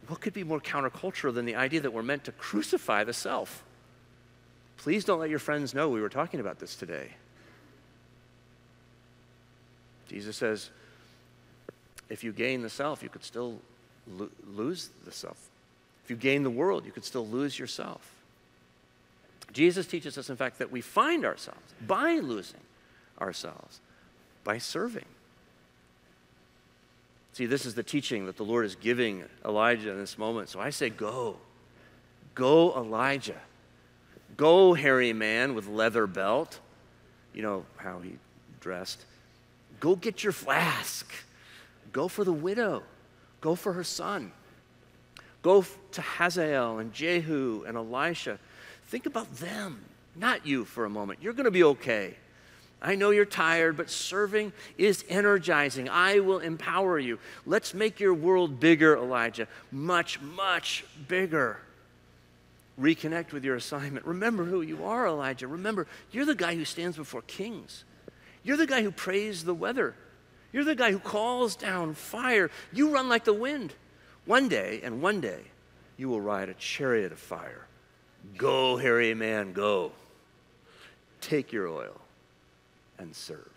What 0.08 0.20
could 0.20 0.32
be 0.32 0.42
more 0.42 0.60
countercultural 0.60 1.32
than 1.32 1.44
the 1.44 1.54
idea 1.54 1.80
that 1.80 1.92
we're 1.92 2.02
meant 2.02 2.24
to 2.24 2.32
crucify 2.32 3.04
the 3.04 3.12
self? 3.12 3.64
Please 4.76 5.04
don't 5.04 5.20
let 5.20 5.30
your 5.30 5.38
friends 5.38 5.74
know 5.74 5.88
we 5.88 6.00
were 6.00 6.08
talking 6.08 6.40
about 6.40 6.58
this 6.58 6.74
today. 6.74 7.10
Jesus 10.12 10.36
says, 10.36 10.70
if 12.08 12.22
you 12.22 12.32
gain 12.32 12.62
the 12.62 12.68
self, 12.68 13.02
you 13.02 13.08
could 13.08 13.24
still 13.24 13.58
lo- 14.06 14.28
lose 14.46 14.90
the 15.04 15.12
self. 15.12 15.48
If 16.04 16.10
you 16.10 16.16
gain 16.16 16.42
the 16.42 16.50
world, 16.50 16.84
you 16.84 16.92
could 16.92 17.04
still 17.04 17.26
lose 17.26 17.58
yourself. 17.58 18.12
Jesus 19.52 19.86
teaches 19.86 20.18
us, 20.18 20.28
in 20.28 20.36
fact, 20.36 20.58
that 20.58 20.70
we 20.70 20.80
find 20.80 21.24
ourselves 21.24 21.74
by 21.86 22.16
losing 22.16 22.60
ourselves, 23.20 23.80
by 24.44 24.58
serving. 24.58 25.04
See, 27.32 27.46
this 27.46 27.64
is 27.64 27.74
the 27.74 27.82
teaching 27.82 28.26
that 28.26 28.36
the 28.36 28.44
Lord 28.44 28.66
is 28.66 28.74
giving 28.74 29.24
Elijah 29.44 29.90
in 29.90 29.98
this 29.98 30.18
moment. 30.18 30.50
So 30.50 30.60
I 30.60 30.70
say, 30.70 30.90
go. 30.90 31.36
Go, 32.34 32.74
Elijah. 32.76 33.40
Go, 34.36 34.74
hairy 34.74 35.12
man 35.12 35.54
with 35.54 35.66
leather 35.66 36.06
belt. 36.06 36.60
You 37.32 37.42
know 37.42 37.64
how 37.76 38.00
he 38.00 38.18
dressed. 38.60 39.04
Go 39.82 39.96
get 39.96 40.22
your 40.22 40.32
flask. 40.32 41.12
Go 41.90 42.06
for 42.06 42.22
the 42.22 42.32
widow. 42.32 42.84
Go 43.40 43.56
for 43.56 43.72
her 43.72 43.82
son. 43.82 44.30
Go 45.42 45.66
to 45.90 46.00
Hazael 46.00 46.78
and 46.78 46.94
Jehu 46.94 47.64
and 47.66 47.76
Elisha. 47.76 48.38
Think 48.86 49.06
about 49.06 49.34
them, 49.38 49.84
not 50.14 50.46
you 50.46 50.64
for 50.64 50.84
a 50.84 50.88
moment. 50.88 51.18
You're 51.20 51.32
going 51.32 51.46
to 51.46 51.50
be 51.50 51.64
okay. 51.64 52.14
I 52.80 52.94
know 52.94 53.10
you're 53.10 53.24
tired, 53.24 53.76
but 53.76 53.90
serving 53.90 54.52
is 54.78 55.04
energizing. 55.08 55.88
I 55.88 56.20
will 56.20 56.38
empower 56.38 57.00
you. 57.00 57.18
Let's 57.44 57.74
make 57.74 57.98
your 57.98 58.14
world 58.14 58.60
bigger, 58.60 58.96
Elijah. 58.96 59.48
Much, 59.72 60.20
much 60.20 60.84
bigger. 61.08 61.58
Reconnect 62.80 63.32
with 63.32 63.44
your 63.44 63.56
assignment. 63.56 64.06
Remember 64.06 64.44
who 64.44 64.62
you 64.62 64.84
are, 64.84 65.08
Elijah. 65.08 65.48
Remember, 65.48 65.88
you're 66.12 66.24
the 66.24 66.36
guy 66.36 66.54
who 66.54 66.64
stands 66.64 66.96
before 66.96 67.22
kings. 67.22 67.82
You're 68.44 68.56
the 68.56 68.66
guy 68.66 68.82
who 68.82 68.90
prays 68.90 69.44
the 69.44 69.54
weather. 69.54 69.94
You're 70.52 70.64
the 70.64 70.74
guy 70.74 70.92
who 70.92 70.98
calls 70.98 71.56
down 71.56 71.94
fire. 71.94 72.50
You 72.72 72.90
run 72.90 73.08
like 73.08 73.24
the 73.24 73.32
wind. 73.32 73.74
One 74.24 74.48
day, 74.48 74.80
and 74.82 75.02
one 75.02 75.20
day, 75.20 75.42
you 75.96 76.08
will 76.08 76.20
ride 76.20 76.48
a 76.48 76.54
chariot 76.54 77.12
of 77.12 77.18
fire. 77.18 77.66
Go, 78.36 78.76
hairy 78.76 79.14
man, 79.14 79.52
go. 79.52 79.92
Take 81.20 81.52
your 81.52 81.68
oil 81.68 82.00
and 82.98 83.14
serve. 83.14 83.48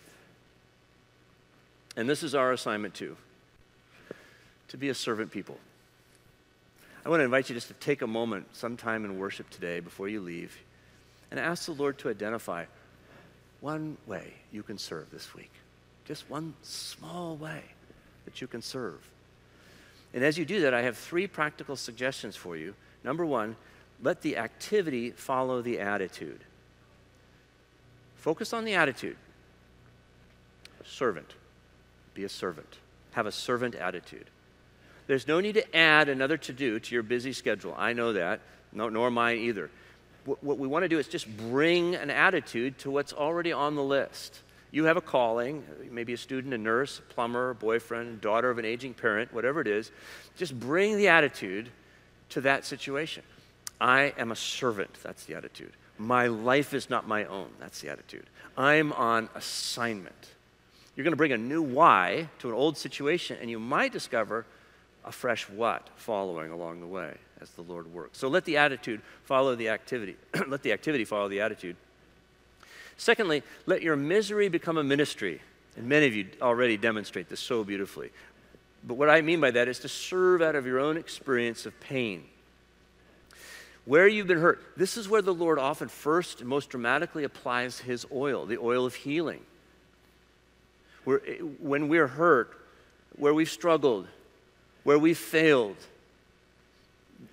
And 1.95 2.09
this 2.09 2.23
is 2.23 2.35
our 2.35 2.51
assignment 2.51 2.93
too 2.93 3.15
to 4.67 4.77
be 4.77 4.89
a 4.89 4.95
servant 4.95 5.31
people. 5.31 5.57
I 7.05 7.09
want 7.09 7.19
to 7.19 7.23
invite 7.23 7.49
you 7.49 7.55
just 7.55 7.67
to 7.67 7.75
take 7.75 8.01
a 8.01 8.07
moment, 8.07 8.47
sometime 8.55 9.05
in 9.05 9.19
worship 9.19 9.49
today 9.51 9.79
before 9.79 10.09
you 10.09 10.19
leave, 10.19 10.57
and 11.29 11.39
ask 11.39 11.65
the 11.65 11.71
Lord 11.71 11.99
to 11.99 12.09
identify 12.09 12.65
one 13.65 13.97
way 14.05 14.31
you 14.51 14.61
can 14.61 14.77
serve 14.77 15.09
this 15.09 15.33
week. 15.33 15.49
Just 16.05 16.29
one 16.29 16.53
small 16.61 17.35
way 17.35 17.63
that 18.25 18.39
you 18.39 18.45
can 18.45 18.61
serve. 18.61 18.99
And 20.13 20.23
as 20.23 20.37
you 20.37 20.45
do 20.45 20.61
that, 20.61 20.73
I 20.75 20.83
have 20.83 20.95
three 20.95 21.25
practical 21.25 21.75
suggestions 21.75 22.35
for 22.35 22.55
you. 22.55 22.75
Number 23.03 23.25
one, 23.25 23.55
let 24.03 24.21
the 24.21 24.37
activity 24.37 25.09
follow 25.09 25.63
the 25.63 25.79
attitude. 25.79 26.41
Focus 28.17 28.53
on 28.53 28.65
the 28.65 28.75
attitude. 28.75 29.17
Servant. 30.85 31.33
Be 32.13 32.23
a 32.23 32.29
servant. 32.29 32.77
Have 33.13 33.25
a 33.25 33.31
servant 33.31 33.73
attitude. 33.73 34.29
There's 35.07 35.27
no 35.27 35.39
need 35.39 35.53
to 35.53 35.75
add 35.75 36.07
another 36.07 36.37
to 36.37 36.53
do 36.53 36.79
to 36.79 36.93
your 36.93 37.03
busy 37.03 37.33
schedule. 37.33 37.73
I 37.75 37.93
know 37.93 38.13
that, 38.13 38.41
no, 38.71 38.89
nor 38.89 39.09
mine 39.09 39.39
either. 39.39 39.71
What, 40.25 40.57
we 40.57 40.67
want 40.67 40.83
to 40.83 40.89
do 40.89 40.97
is 40.97 41.07
just 41.07 41.27
bring 41.37 41.95
an 41.95 42.09
attitude 42.09 42.79
to 42.79 42.91
what's 42.91 43.13
already 43.13 43.51
on 43.51 43.75
the 43.75 43.83
list. 43.83 44.39
You 44.71 44.85
have 44.85 44.97
a 44.97 45.01
calling, 45.01 45.63
maybe 45.91 46.13
a 46.13 46.17
student, 46.17 46.53
a 46.53 46.57
nurse, 46.57 46.99
a 46.99 47.01
plumber, 47.13 47.51
a 47.51 47.55
boyfriend, 47.55 48.21
daughter 48.21 48.49
of 48.49 48.57
an 48.57 48.65
aging 48.65 48.95
parent, 48.95 49.33
whatever 49.33 49.61
it 49.61 49.67
is. 49.67 49.91
Just 50.35 50.59
bring 50.59 50.97
the 50.97 51.07
attitude 51.07 51.69
to 52.29 52.41
that 52.41 52.65
situation. 52.65 53.23
I 53.79 54.13
am 54.17 54.31
a 54.31 54.35
servant. 54.35 54.93
That's 55.03 55.25
the 55.25 55.35
attitude. 55.35 55.71
My 55.97 56.27
life 56.27 56.73
is 56.73 56.89
not 56.89 57.07
my 57.07 57.25
own. 57.25 57.49
That's 57.59 57.79
the 57.79 57.89
attitude. 57.89 58.25
I'm 58.57 58.91
on 58.93 59.29
assignment. 59.35 60.29
You're 60.95 61.03
going 61.03 61.13
to 61.13 61.17
bring 61.17 61.33
a 61.33 61.37
new 61.37 61.61
why 61.61 62.29
to 62.39 62.49
an 62.49 62.53
old 62.53 62.77
situation, 62.77 63.37
and 63.39 63.49
you 63.49 63.59
might 63.59 63.91
discover 63.91 64.45
a 65.05 65.11
fresh 65.11 65.47
what 65.49 65.89
following 65.95 66.51
along 66.51 66.81
the 66.81 66.87
way 66.87 67.15
as 67.41 67.49
the 67.51 67.61
Lord 67.61 67.91
works. 67.93 68.17
So 68.17 68.27
let 68.27 68.45
the 68.45 68.57
attitude 68.57 69.01
follow 69.23 69.55
the 69.55 69.69
activity. 69.69 70.17
let 70.47 70.63
the 70.63 70.73
activity 70.73 71.05
follow 71.05 71.29
the 71.29 71.41
attitude. 71.41 71.75
Secondly, 72.97 73.43
let 73.65 73.81
your 73.81 73.95
misery 73.95 74.49
become 74.49 74.77
a 74.77 74.83
ministry. 74.83 75.41
And 75.77 75.87
many 75.87 76.07
of 76.07 76.15
you 76.15 76.27
already 76.41 76.77
demonstrate 76.77 77.29
this 77.29 77.39
so 77.39 77.63
beautifully. 77.63 78.11
But 78.83 78.95
what 78.95 79.09
I 79.09 79.21
mean 79.21 79.41
by 79.41 79.51
that 79.51 79.67
is 79.67 79.79
to 79.79 79.89
serve 79.89 80.41
out 80.41 80.55
of 80.55 80.65
your 80.65 80.79
own 80.79 80.97
experience 80.97 81.65
of 81.65 81.79
pain 81.79 82.25
where 83.85 84.07
you've 84.07 84.27
been 84.27 84.41
hurt. 84.41 84.61
This 84.75 84.97
is 84.97 85.07
where 85.07 85.21
the 85.21 85.33
Lord 85.33 85.59
often 85.59 85.87
first 85.87 86.41
and 86.41 86.49
most 86.49 86.69
dramatically 86.69 87.23
applies 87.23 87.79
his 87.79 88.05
oil, 88.11 88.45
the 88.45 88.57
oil 88.57 88.85
of 88.85 88.95
healing. 88.95 89.41
Where, 91.03 91.21
eh, 91.25 91.37
when 91.59 91.87
we're 91.87 92.07
hurt, 92.07 92.59
where 93.15 93.33
we've 93.33 93.49
struggled, 93.49 94.07
where 94.85 94.99
we've 94.99 95.17
failed, 95.17 95.75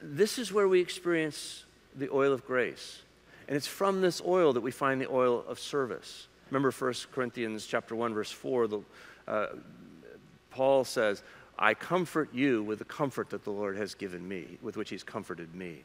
this 0.03 0.39
is 0.39 0.53
where 0.53 0.67
we 0.67 0.81
experience 0.81 1.65
the 1.95 2.11
oil 2.11 2.33
of 2.33 2.45
grace. 2.47 3.03
And 3.47 3.57
it's 3.57 3.67
from 3.67 4.01
this 4.01 4.23
oil 4.27 4.55
that 4.55 4.63
we 4.63 4.71
find 4.71 5.01
the 5.01 5.11
oil 5.11 5.45
of 5.47 5.61
service. 5.61 6.27
Remember 6.51 6.71
1 6.71 6.95
Corinthians 7.13 7.67
chapter 7.67 7.95
1 7.95 8.15
verse 8.15 8.33
4, 8.33 8.67
the, 8.69 8.81
uh, 9.29 9.47
Paul 10.51 10.85
says, 10.85 11.23
I 11.59 11.75
comfort 11.75 12.31
you 12.33 12.63
with 12.63 12.79
the 12.79 12.87
comfort 12.87 13.31
that 13.31 13.45
the 13.45 13.51
Lord 13.51 13.77
has 13.77 13.95
given 13.95 14.27
me, 14.27 14.59
with 14.63 14.79
which 14.79 14.89
he's 14.89 15.05
comforted 15.05 15.55
me. 15.55 15.83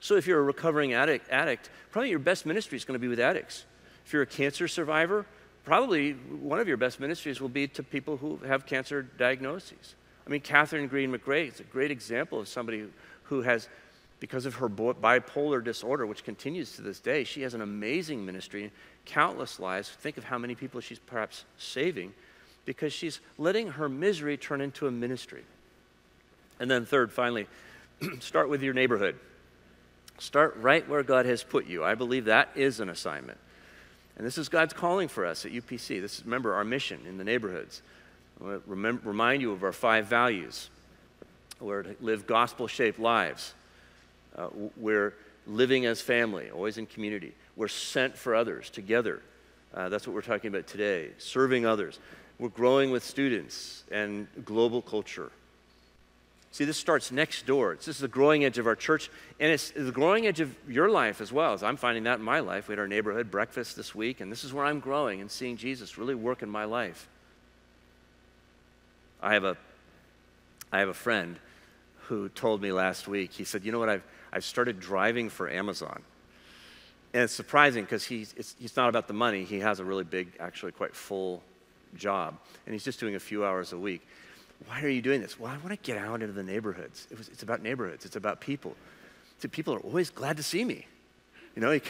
So 0.00 0.16
if 0.16 0.26
you're 0.26 0.40
a 0.40 0.42
recovering 0.42 0.92
addict, 0.92 1.30
addict 1.30 1.70
probably 1.92 2.10
your 2.10 2.18
best 2.18 2.46
ministry 2.46 2.76
is 2.76 2.84
going 2.84 2.96
to 2.96 3.00
be 3.00 3.08
with 3.08 3.20
addicts. 3.20 3.64
If 4.04 4.12
you're 4.12 4.22
a 4.22 4.26
cancer 4.26 4.66
survivor, 4.66 5.24
probably 5.64 6.12
one 6.12 6.58
of 6.58 6.66
your 6.66 6.78
best 6.78 6.98
ministries 6.98 7.40
will 7.40 7.48
be 7.48 7.68
to 7.68 7.82
people 7.84 8.16
who 8.16 8.38
have 8.38 8.66
cancer 8.66 9.02
diagnoses. 9.02 9.94
I 10.30 10.32
mean, 10.32 10.42
Kathryn 10.42 10.88
Greene-McCreight 10.88 11.54
is 11.54 11.58
a 11.58 11.64
great 11.64 11.90
example 11.90 12.38
of 12.38 12.46
somebody 12.46 12.84
who 13.24 13.42
has, 13.42 13.68
because 14.20 14.46
of 14.46 14.54
her 14.54 14.68
bipolar 14.68 15.62
disorder, 15.62 16.06
which 16.06 16.22
continues 16.22 16.76
to 16.76 16.82
this 16.82 17.00
day, 17.00 17.24
she 17.24 17.42
has 17.42 17.52
an 17.54 17.62
amazing 17.62 18.24
ministry, 18.24 18.70
countless 19.06 19.58
lives. 19.58 19.88
Think 19.88 20.18
of 20.18 20.24
how 20.24 20.38
many 20.38 20.54
people 20.54 20.80
she's 20.80 21.00
perhaps 21.00 21.44
saving 21.58 22.14
because 22.64 22.92
she's 22.92 23.18
letting 23.38 23.72
her 23.72 23.88
misery 23.88 24.36
turn 24.36 24.60
into 24.60 24.86
a 24.86 24.90
ministry. 24.92 25.42
And 26.60 26.70
then, 26.70 26.86
third, 26.86 27.10
finally, 27.10 27.48
start 28.20 28.48
with 28.48 28.62
your 28.62 28.72
neighborhood. 28.74 29.18
Start 30.18 30.56
right 30.58 30.88
where 30.88 31.02
God 31.02 31.26
has 31.26 31.42
put 31.42 31.66
you. 31.66 31.82
I 31.82 31.96
believe 31.96 32.26
that 32.26 32.50
is 32.54 32.78
an 32.78 32.88
assignment. 32.88 33.38
And 34.16 34.24
this 34.24 34.38
is 34.38 34.48
God's 34.48 34.74
calling 34.74 35.08
for 35.08 35.26
us 35.26 35.44
at 35.44 35.50
UPC. 35.50 36.00
This 36.00 36.18
is, 36.18 36.24
remember, 36.24 36.54
our 36.54 36.64
mission 36.64 37.00
in 37.08 37.18
the 37.18 37.24
neighborhoods. 37.24 37.82
I 38.40 38.44
want 38.44 38.66
to 38.66 39.08
remind 39.08 39.42
you 39.42 39.52
of 39.52 39.62
our 39.62 39.72
five 39.72 40.06
values. 40.06 40.70
We're 41.60 41.82
to 41.82 41.96
live 42.00 42.26
gospel 42.26 42.66
shaped 42.66 42.98
lives. 42.98 43.54
Uh, 44.36 44.48
we're 44.76 45.14
living 45.46 45.84
as 45.84 46.00
family, 46.00 46.50
always 46.50 46.78
in 46.78 46.86
community. 46.86 47.34
We're 47.56 47.68
sent 47.68 48.16
for 48.16 48.34
others 48.34 48.70
together. 48.70 49.20
Uh, 49.74 49.88
that's 49.88 50.06
what 50.06 50.14
we're 50.14 50.22
talking 50.22 50.48
about 50.48 50.66
today, 50.66 51.10
serving 51.18 51.66
others. 51.66 51.98
We're 52.38 52.48
growing 52.48 52.90
with 52.90 53.04
students 53.04 53.84
and 53.90 54.26
global 54.44 54.80
culture. 54.80 55.30
See, 56.52 56.64
this 56.64 56.78
starts 56.78 57.12
next 57.12 57.46
door. 57.46 57.74
It's, 57.74 57.86
this 57.86 57.96
is 57.96 58.02
the 58.02 58.08
growing 58.08 58.44
edge 58.44 58.58
of 58.58 58.66
our 58.66 58.74
church, 58.74 59.10
and 59.38 59.52
it's 59.52 59.70
the 59.70 59.92
growing 59.92 60.26
edge 60.26 60.40
of 60.40 60.56
your 60.68 60.90
life 60.90 61.20
as 61.20 61.30
well. 61.30 61.52
As 61.52 61.62
I'm 61.62 61.76
finding 61.76 62.04
that 62.04 62.18
in 62.18 62.24
my 62.24 62.40
life. 62.40 62.66
We 62.66 62.72
had 62.72 62.80
our 62.80 62.88
neighborhood 62.88 63.30
breakfast 63.30 63.76
this 63.76 63.94
week, 63.94 64.20
and 64.20 64.32
this 64.32 64.42
is 64.42 64.52
where 64.52 64.64
I'm 64.64 64.80
growing 64.80 65.20
and 65.20 65.30
seeing 65.30 65.56
Jesus 65.56 65.98
really 65.98 66.14
work 66.14 66.42
in 66.42 66.48
my 66.48 66.64
life. 66.64 67.06
I 69.22 69.34
have 69.34 69.44
a, 69.44 69.56
I 70.72 70.80
have 70.80 70.88
a 70.88 70.94
friend 70.94 71.38
who 72.02 72.28
told 72.28 72.60
me 72.60 72.72
last 72.72 73.06
week, 73.06 73.32
he 73.32 73.44
said, 73.44 73.64
You 73.64 73.72
know 73.72 73.78
what? 73.78 73.88
I've, 73.88 74.04
I've 74.32 74.44
started 74.44 74.80
driving 74.80 75.28
for 75.28 75.48
Amazon. 75.48 76.02
And 77.12 77.24
it's 77.24 77.32
surprising 77.32 77.84
because 77.84 78.04
he's, 78.04 78.34
it's, 78.36 78.54
it's 78.60 78.76
not 78.76 78.88
about 78.88 79.08
the 79.08 79.14
money. 79.14 79.44
He 79.44 79.58
has 79.60 79.80
a 79.80 79.84
really 79.84 80.04
big, 80.04 80.32
actually 80.38 80.72
quite 80.72 80.94
full 80.94 81.42
job, 81.96 82.38
and 82.66 82.72
he's 82.72 82.84
just 82.84 83.00
doing 83.00 83.16
a 83.16 83.20
few 83.20 83.44
hours 83.44 83.72
a 83.72 83.78
week. 83.78 84.06
Why 84.66 84.82
are 84.82 84.88
you 84.88 85.02
doing 85.02 85.20
this? 85.20 85.38
Well, 85.38 85.50
I 85.50 85.56
want 85.58 85.70
to 85.70 85.76
get 85.76 85.96
out 85.96 86.22
into 86.22 86.32
the 86.32 86.42
neighborhoods. 86.42 87.08
It 87.10 87.18
was, 87.18 87.28
it's 87.28 87.42
about 87.42 87.62
neighborhoods, 87.62 88.04
it's 88.04 88.16
about 88.16 88.40
people. 88.40 88.76
So 89.38 89.48
people 89.48 89.74
are 89.74 89.80
always 89.80 90.10
glad 90.10 90.36
to 90.36 90.42
see 90.42 90.64
me. 90.64 90.86
You 91.56 91.62
know, 91.62 91.72
he 91.72 91.80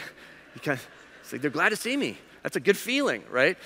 kind 0.61 0.79
of, 0.79 0.87
it's 1.21 1.31
like 1.31 1.41
they're 1.41 1.51
glad 1.51 1.69
to 1.69 1.75
see 1.75 1.97
me. 1.97 2.17
That's 2.43 2.55
a 2.55 2.61
good 2.61 2.77
feeling, 2.77 3.23
right? 3.29 3.57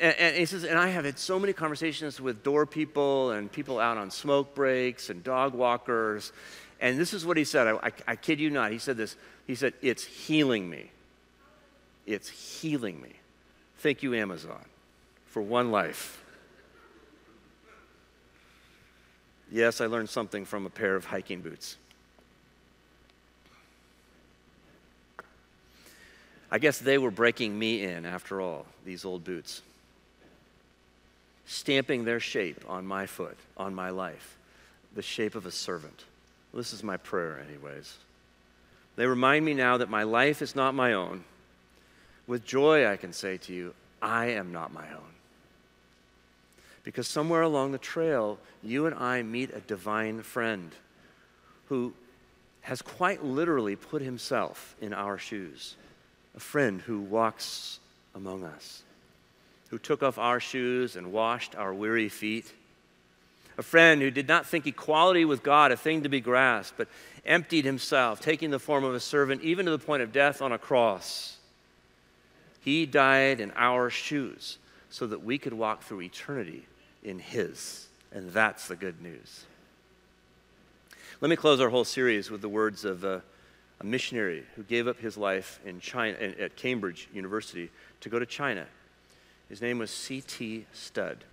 And, 0.00 0.16
and, 0.16 0.36
he 0.36 0.46
says, 0.46 0.64
and 0.64 0.78
I 0.78 0.88
have 0.88 1.04
had 1.04 1.18
so 1.18 1.38
many 1.38 1.52
conversations 1.52 2.20
with 2.20 2.42
door 2.42 2.64
people 2.64 3.32
and 3.32 3.52
people 3.52 3.78
out 3.78 3.98
on 3.98 4.10
smoke 4.10 4.54
breaks 4.54 5.10
and 5.10 5.22
dog 5.22 5.52
walkers. 5.52 6.32
And 6.80 6.98
this 6.98 7.12
is 7.12 7.26
what 7.26 7.36
he 7.36 7.44
said. 7.44 7.66
I, 7.66 7.72
I, 7.72 7.92
I 8.08 8.16
kid 8.16 8.40
you 8.40 8.48
not. 8.48 8.72
He 8.72 8.78
said 8.78 8.96
this. 8.96 9.16
He 9.46 9.54
said, 9.54 9.74
It's 9.82 10.02
healing 10.02 10.70
me. 10.70 10.90
It's 12.06 12.30
healing 12.30 13.00
me. 13.00 13.12
Thank 13.78 14.02
you, 14.02 14.14
Amazon, 14.14 14.64
for 15.26 15.42
one 15.42 15.70
life. 15.70 16.24
Yes, 19.52 19.80
I 19.80 19.86
learned 19.86 20.08
something 20.08 20.44
from 20.44 20.64
a 20.64 20.70
pair 20.70 20.96
of 20.96 21.04
hiking 21.04 21.42
boots. 21.42 21.76
I 26.50 26.58
guess 26.58 26.78
they 26.78 26.98
were 26.98 27.10
breaking 27.10 27.56
me 27.58 27.84
in 27.84 28.06
after 28.06 28.40
all, 28.40 28.66
these 28.84 29.04
old 29.04 29.24
boots, 29.24 29.62
stamping 31.50 32.04
their 32.04 32.20
shape 32.20 32.64
on 32.68 32.86
my 32.86 33.06
foot, 33.06 33.36
on 33.56 33.74
my 33.74 33.90
life, 33.90 34.38
the 34.94 35.02
shape 35.02 35.34
of 35.34 35.46
a 35.46 35.50
servant. 35.50 36.04
This 36.54 36.72
is 36.72 36.84
my 36.84 36.96
prayer, 36.96 37.42
anyways. 37.48 37.96
They 38.94 39.04
remind 39.04 39.44
me 39.44 39.52
now 39.52 39.76
that 39.78 39.90
my 39.90 40.04
life 40.04 40.42
is 40.42 40.54
not 40.54 40.76
my 40.76 40.92
own. 40.92 41.24
With 42.28 42.44
joy, 42.44 42.86
I 42.86 42.96
can 42.96 43.12
say 43.12 43.36
to 43.38 43.52
you, 43.52 43.74
I 44.00 44.26
am 44.26 44.52
not 44.52 44.72
my 44.72 44.88
own. 44.92 45.12
Because 46.84 47.08
somewhere 47.08 47.42
along 47.42 47.72
the 47.72 47.78
trail, 47.78 48.38
you 48.62 48.86
and 48.86 48.94
I 48.94 49.22
meet 49.22 49.50
a 49.52 49.58
divine 49.58 50.22
friend 50.22 50.70
who 51.66 51.92
has 52.60 52.80
quite 52.80 53.24
literally 53.24 53.74
put 53.74 54.02
himself 54.02 54.76
in 54.80 54.94
our 54.94 55.18
shoes. 55.18 55.74
A 56.36 56.40
friend 56.40 56.80
who 56.80 57.00
walks 57.00 57.80
among 58.14 58.44
us, 58.44 58.84
who 59.70 59.78
took 59.78 60.02
off 60.02 60.18
our 60.18 60.40
shoes 60.40 60.96
and 60.96 61.12
washed 61.12 61.54
our 61.56 61.72
weary 61.72 62.08
feet. 62.08 62.52
A 63.56 63.62
friend 63.62 64.00
who 64.00 64.10
did 64.10 64.28
not 64.28 64.46
think 64.46 64.66
equality 64.66 65.24
with 65.24 65.42
God 65.42 65.72
a 65.72 65.76
thing 65.76 66.02
to 66.02 66.08
be 66.08 66.20
grasped, 66.20 66.76
but 66.76 66.88
emptied 67.24 67.64
himself, 67.64 68.20
taking 68.20 68.50
the 68.50 68.58
form 68.58 68.84
of 68.84 68.94
a 68.94 69.00
servant, 69.00 69.42
even 69.42 69.66
to 69.66 69.70
the 69.70 69.78
point 69.78 70.02
of 70.02 70.12
death 70.12 70.42
on 70.42 70.52
a 70.52 70.58
cross. 70.58 71.36
He 72.60 72.86
died 72.86 73.40
in 73.40 73.52
our 73.56 73.90
shoes 73.90 74.58
so 74.90 75.06
that 75.06 75.24
we 75.24 75.38
could 75.38 75.52
walk 75.52 75.82
through 75.82 76.02
eternity 76.02 76.66
in 77.02 77.18
His. 77.18 77.86
And 78.12 78.30
that's 78.32 78.68
the 78.68 78.76
good 78.76 79.00
news. 79.00 79.44
Let 81.20 81.28
me 81.28 81.36
close 81.36 81.60
our 81.60 81.68
whole 81.68 81.84
series 81.84 82.30
with 82.30 82.40
the 82.40 82.48
words 82.48 82.84
of 82.84 83.04
a, 83.04 83.22
a 83.80 83.84
missionary 83.84 84.44
who 84.56 84.62
gave 84.62 84.88
up 84.88 84.98
his 84.98 85.16
life 85.16 85.60
in 85.64 85.80
China, 85.80 86.16
at 86.18 86.56
Cambridge 86.56 87.08
University 87.12 87.70
to 88.00 88.08
go 88.08 88.18
to 88.18 88.26
China. 88.26 88.66
His 89.50 89.60
name 89.60 89.78
was 89.78 89.90
C.T. 89.90 90.64
Studd. 90.72 91.24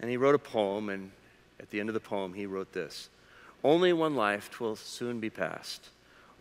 And 0.00 0.10
he 0.10 0.16
wrote 0.16 0.34
a 0.34 0.38
poem, 0.38 0.88
and 0.88 1.10
at 1.60 1.68
the 1.68 1.80
end 1.80 1.90
of 1.90 1.94
the 1.94 2.00
poem, 2.00 2.32
he 2.32 2.46
wrote 2.46 2.72
this 2.72 3.10
Only 3.62 3.92
one 3.92 4.14
life 4.14 4.50
twill 4.50 4.76
soon 4.76 5.20
be 5.20 5.28
past. 5.28 5.90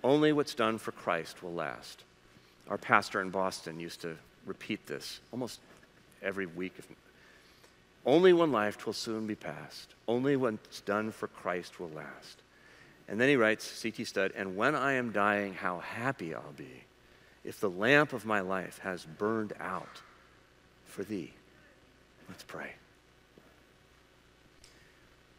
Only 0.03 0.31
what's 0.31 0.53
done 0.53 0.77
for 0.77 0.93
Christ 0.93 1.43
will 1.43 1.53
last. 1.53 2.03
Our 2.69 2.77
pastor 2.77 3.19
in 3.19 3.31
Boston 3.31 3.79
used 3.79 4.01
to 4.01 4.15
repeat 4.45 4.87
this 4.87 5.19
almost 5.33 5.59
every 6.21 6.45
week, 6.45 6.73
only 8.07 8.31
one 8.31 8.53
life 8.53 8.85
will 8.85 8.93
soon 8.93 9.27
be 9.27 9.35
past. 9.35 9.93
Only 10.07 10.37
what's 10.37 10.79
done 10.79 11.11
for 11.11 11.27
Christ 11.27 11.77
will 11.77 11.89
last. 11.89 12.41
And 13.09 13.19
then 13.19 13.27
he 13.27 13.35
writes, 13.35 13.65
C.T. 13.65 14.05
Studd, 14.05 14.31
and 14.35 14.55
when 14.55 14.75
I 14.75 14.93
am 14.93 15.11
dying, 15.11 15.53
how 15.53 15.79
happy 15.79 16.33
I'll 16.33 16.53
be 16.55 16.85
if 17.43 17.59
the 17.59 17.69
lamp 17.69 18.13
of 18.13 18.25
my 18.25 18.39
life 18.39 18.79
has 18.79 19.05
burned 19.05 19.53
out 19.59 20.01
for 20.97 21.03
thee. 21.03 21.31
Let's 22.27 22.41
pray. 22.41 22.71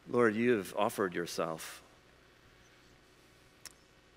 Lord, 0.09 0.37
you 0.37 0.53
have 0.53 0.73
offered 0.79 1.15
yourself 1.15 1.83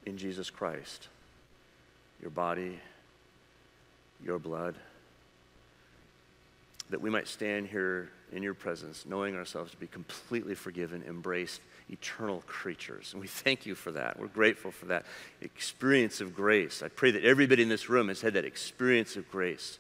in 0.06 0.20
Jesus 0.20 0.52
Christ, 0.52 1.08
your 2.22 2.30
body, 2.30 2.80
your 4.24 4.38
blood 4.38 4.76
that 6.92 7.02
we 7.02 7.10
might 7.10 7.28
stand 7.28 7.68
here 7.68 8.10
in 8.32 8.44
your 8.44 8.54
presence, 8.54 9.06
knowing 9.08 9.36
ourselves 9.36 9.72
to 9.72 9.78
be 9.78 9.88
completely 9.88 10.54
forgiven, 10.54 11.04
embraced, 11.08 11.60
eternal 11.90 12.44
creatures. 12.46 13.14
And 13.14 13.22
we 13.22 13.28
thank 13.28 13.66
you 13.66 13.74
for 13.74 13.92
that. 13.94 14.20
We're 14.20 14.28
grateful 14.28 14.70
for 14.70 14.86
that 14.88 15.06
experience 15.42 16.22
of 16.22 16.36
grace. 16.36 16.84
I 16.84 16.90
pray 16.90 17.10
that 17.12 17.24
everybody 17.24 17.64
in 17.64 17.70
this 17.70 17.90
room 17.90 18.10
has 18.10 18.22
had 18.22 18.34
that 18.34 18.46
experience 18.46 19.16
of 19.16 19.30
grace. 19.32 19.80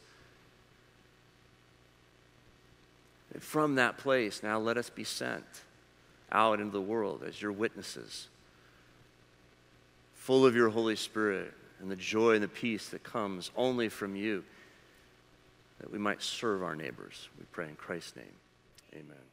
From 3.39 3.75
that 3.75 3.97
place, 3.97 4.43
now 4.43 4.59
let 4.59 4.77
us 4.77 4.89
be 4.89 5.03
sent 5.03 5.45
out 6.31 6.59
into 6.59 6.71
the 6.71 6.81
world 6.81 7.23
as 7.25 7.41
your 7.41 7.51
witnesses, 7.51 8.27
full 10.13 10.45
of 10.45 10.55
your 10.55 10.69
Holy 10.69 10.95
Spirit 10.95 11.53
and 11.81 11.89
the 11.89 11.95
joy 11.95 12.35
and 12.35 12.43
the 12.43 12.47
peace 12.47 12.89
that 12.89 13.03
comes 13.03 13.51
only 13.55 13.89
from 13.89 14.15
you 14.15 14.43
that 15.79 15.91
we 15.91 15.97
might 15.97 16.21
serve 16.21 16.61
our 16.61 16.75
neighbors. 16.75 17.29
We 17.39 17.45
pray 17.51 17.67
in 17.67 17.75
Christ's 17.75 18.15
name. 18.15 18.25
Amen. 18.93 19.30